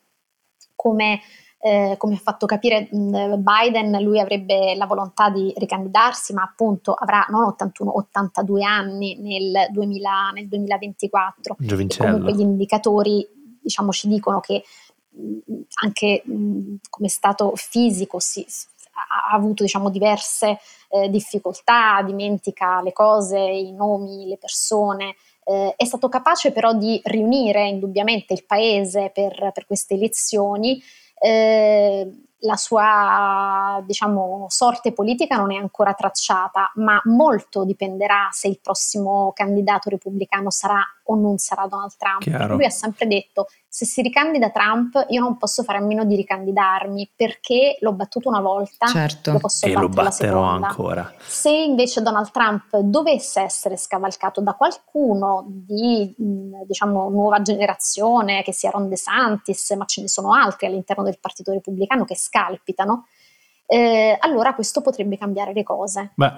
come, 0.74 1.20
eh, 1.58 1.94
come 1.98 2.14
ha 2.14 2.18
fatto 2.18 2.46
capire 2.46 2.88
Biden, 2.90 4.02
lui 4.02 4.20
avrebbe 4.20 4.74
la 4.74 4.86
volontà 4.86 5.30
di 5.30 5.52
ricandidarsi, 5.56 6.32
ma 6.32 6.42
appunto 6.42 6.92
avrà 6.92 7.26
non 7.30 7.44
81, 7.44 7.96
82 7.96 8.64
anni 8.64 9.18
nel, 9.20 9.68
2000, 9.70 10.30
nel 10.34 10.48
2024. 10.48 11.56
comunque 12.12 12.32
gli 12.34 12.40
indicatori 12.40 13.26
diciamo, 13.62 13.92
ci 13.92 14.08
dicono 14.08 14.40
che 14.40 14.62
anche 15.82 16.22
mh, 16.24 16.76
come 16.88 17.08
stato 17.08 17.52
fisico 17.56 18.18
si, 18.18 18.46
ha 18.92 19.34
avuto 19.34 19.62
diciamo, 19.62 19.90
diverse 19.90 20.58
eh, 20.88 21.08
difficoltà, 21.08 22.02
dimentica 22.02 22.80
le 22.82 22.92
cose, 22.92 23.38
i 23.38 23.72
nomi, 23.72 24.26
le 24.26 24.36
persone. 24.36 25.16
Eh, 25.44 25.74
è 25.76 25.84
stato 25.84 26.08
capace 26.08 26.52
però 26.52 26.74
di 26.74 27.00
riunire 27.04 27.66
indubbiamente 27.66 28.32
il 28.32 28.44
paese 28.44 29.10
per, 29.12 29.50
per 29.52 29.66
queste 29.66 29.94
elezioni. 29.94 30.82
Eh, 31.18 32.08
la 32.40 32.56
sua 32.56 33.82
diciamo, 33.84 34.46
sorte 34.48 34.92
politica 34.92 35.36
non 35.36 35.52
è 35.52 35.56
ancora 35.56 35.94
tracciata, 35.94 36.70
ma 36.76 37.00
molto 37.04 37.64
dipenderà 37.64 38.28
se 38.30 38.48
il 38.48 38.58
prossimo 38.60 39.32
candidato 39.34 39.88
repubblicano 39.90 40.50
sarà 40.50 40.82
o 41.04 41.16
non 41.16 41.38
sarà 41.38 41.66
Donald 41.66 41.92
Trump. 41.96 42.48
Lui 42.50 42.64
ha 42.64 42.70
sempre 42.70 43.06
detto 43.06 43.46
se 43.72 43.84
si 43.84 44.02
ricandida 44.02 44.50
Trump 44.50 45.06
io 45.08 45.20
non 45.20 45.36
posso 45.36 45.62
fare 45.62 45.78
a 45.78 45.80
meno 45.80 46.04
di 46.04 46.16
ricandidarmi 46.16 47.12
perché 47.14 47.76
l'ho 47.80 47.92
battuto 47.92 48.28
una 48.28 48.40
volta, 48.40 48.86
certo. 48.86 49.32
lo 49.32 49.38
posso 49.38 49.66
e 49.66 49.72
lo 49.72 49.88
batterò 49.88 50.42
ancora. 50.42 51.12
Se 51.18 51.50
invece 51.50 52.02
Donald 52.02 52.30
Trump 52.30 52.76
dovesse 52.78 53.40
essere 53.40 53.76
scavalcato 53.76 54.40
da 54.40 54.54
qualcuno 54.54 55.44
di 55.46 56.14
diciamo 56.16 57.08
nuova 57.10 57.42
generazione, 57.42 58.42
che 58.42 58.52
sia 58.52 58.70
Ron 58.70 58.88
DeSantis, 58.88 59.70
ma 59.72 59.84
ce 59.84 60.02
ne 60.02 60.08
sono 60.08 60.32
altri 60.32 60.66
all'interno 60.66 61.02
del 61.02 61.18
Partito 61.20 61.52
Repubblicano 61.52 62.04
che 62.04 62.16
scalpitano, 62.30 63.06
eh, 63.66 64.16
allora 64.20 64.54
questo 64.54 64.80
potrebbe 64.80 65.18
cambiare 65.18 65.52
le 65.52 65.62
cose. 65.62 66.12
Beh, 66.14 66.32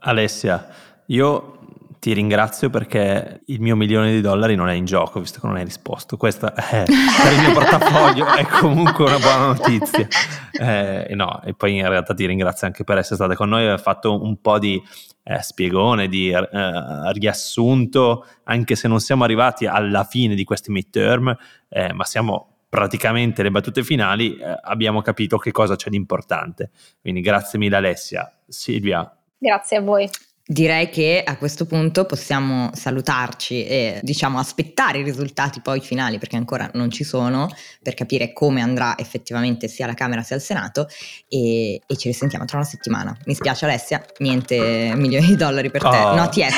Alessia, 0.00 0.68
io 1.06 1.58
ti 1.98 2.12
ringrazio 2.12 2.70
perché 2.70 3.42
il 3.46 3.60
mio 3.60 3.74
milione 3.74 4.12
di 4.12 4.20
dollari 4.20 4.54
non 4.54 4.68
è 4.68 4.74
in 4.74 4.84
gioco, 4.84 5.18
visto 5.18 5.40
che 5.40 5.46
non 5.46 5.56
hai 5.56 5.64
risposto. 5.64 6.16
Questa 6.16 6.54
è, 6.54 6.84
per 6.86 7.32
il 7.32 7.40
mio 7.40 7.52
portafoglio 7.52 8.26
è 8.32 8.46
comunque 8.46 9.04
una 9.04 9.18
buona 9.18 9.46
notizia. 9.46 10.06
Eh, 10.52 11.14
no, 11.14 11.42
e 11.42 11.54
poi 11.54 11.76
in 11.78 11.88
realtà 11.88 12.14
ti 12.14 12.26
ringrazio 12.26 12.66
anche 12.66 12.84
per 12.84 12.98
essere 12.98 13.16
stata 13.16 13.34
con 13.34 13.48
noi, 13.48 13.64
aver 13.64 13.80
fatto 13.80 14.22
un 14.22 14.40
po' 14.40 14.58
di 14.58 14.80
eh, 15.24 15.42
spiegone, 15.42 16.06
di 16.06 16.30
eh, 16.30 17.12
riassunto, 17.12 18.24
anche 18.44 18.76
se 18.76 18.86
non 18.86 19.00
siamo 19.00 19.24
arrivati 19.24 19.66
alla 19.66 20.04
fine 20.04 20.36
di 20.36 20.44
questi 20.44 20.70
midterm, 20.70 21.36
eh, 21.68 21.92
ma 21.92 22.04
siamo 22.04 22.55
praticamente 22.68 23.42
le 23.42 23.50
battute 23.50 23.82
finali, 23.82 24.36
eh, 24.36 24.58
abbiamo 24.62 25.02
capito 25.02 25.38
che 25.38 25.50
cosa 25.50 25.76
c'è 25.76 25.90
di 25.90 25.96
importante. 25.96 26.70
Quindi 27.00 27.20
grazie 27.20 27.58
mille 27.58 27.76
Alessia. 27.76 28.30
Silvia. 28.46 29.10
Grazie 29.38 29.76
a 29.76 29.80
voi. 29.80 30.08
Direi 30.48 30.88
che 30.90 31.24
a 31.26 31.36
questo 31.38 31.66
punto 31.66 32.04
possiamo 32.06 32.70
salutarci 32.72 33.66
e 33.66 33.98
diciamo 34.00 34.38
aspettare 34.38 34.98
i 34.98 35.02
risultati 35.02 35.60
poi 35.60 35.80
finali 35.80 36.18
perché 36.18 36.36
ancora 36.36 36.70
non 36.74 36.88
ci 36.88 37.02
sono 37.02 37.48
per 37.82 37.94
capire 37.94 38.32
come 38.32 38.60
andrà 38.60 38.96
effettivamente 38.96 39.66
sia 39.66 39.86
alla 39.86 39.94
Camera 39.94 40.22
sia 40.22 40.36
al 40.36 40.42
Senato 40.42 40.86
e, 41.28 41.80
e 41.84 41.96
ci 41.96 42.06
risentiamo 42.06 42.44
tra 42.44 42.58
una 42.58 42.66
settimana. 42.66 43.16
Mi 43.24 43.34
spiace 43.34 43.64
Alessia, 43.64 44.04
niente 44.18 44.92
milioni 44.94 45.26
di 45.26 45.36
dollari 45.36 45.68
per 45.68 45.82
te, 45.82 45.96
oh, 45.96 46.14
not 46.14 46.36
yet. 46.36 46.52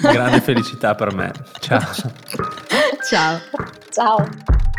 Grande 0.00 0.40
felicità 0.40 0.94
per 0.94 1.12
me. 1.12 1.30
Ciao. 1.60 1.82
Ciao. 3.06 3.40
Ciao. 3.90 4.72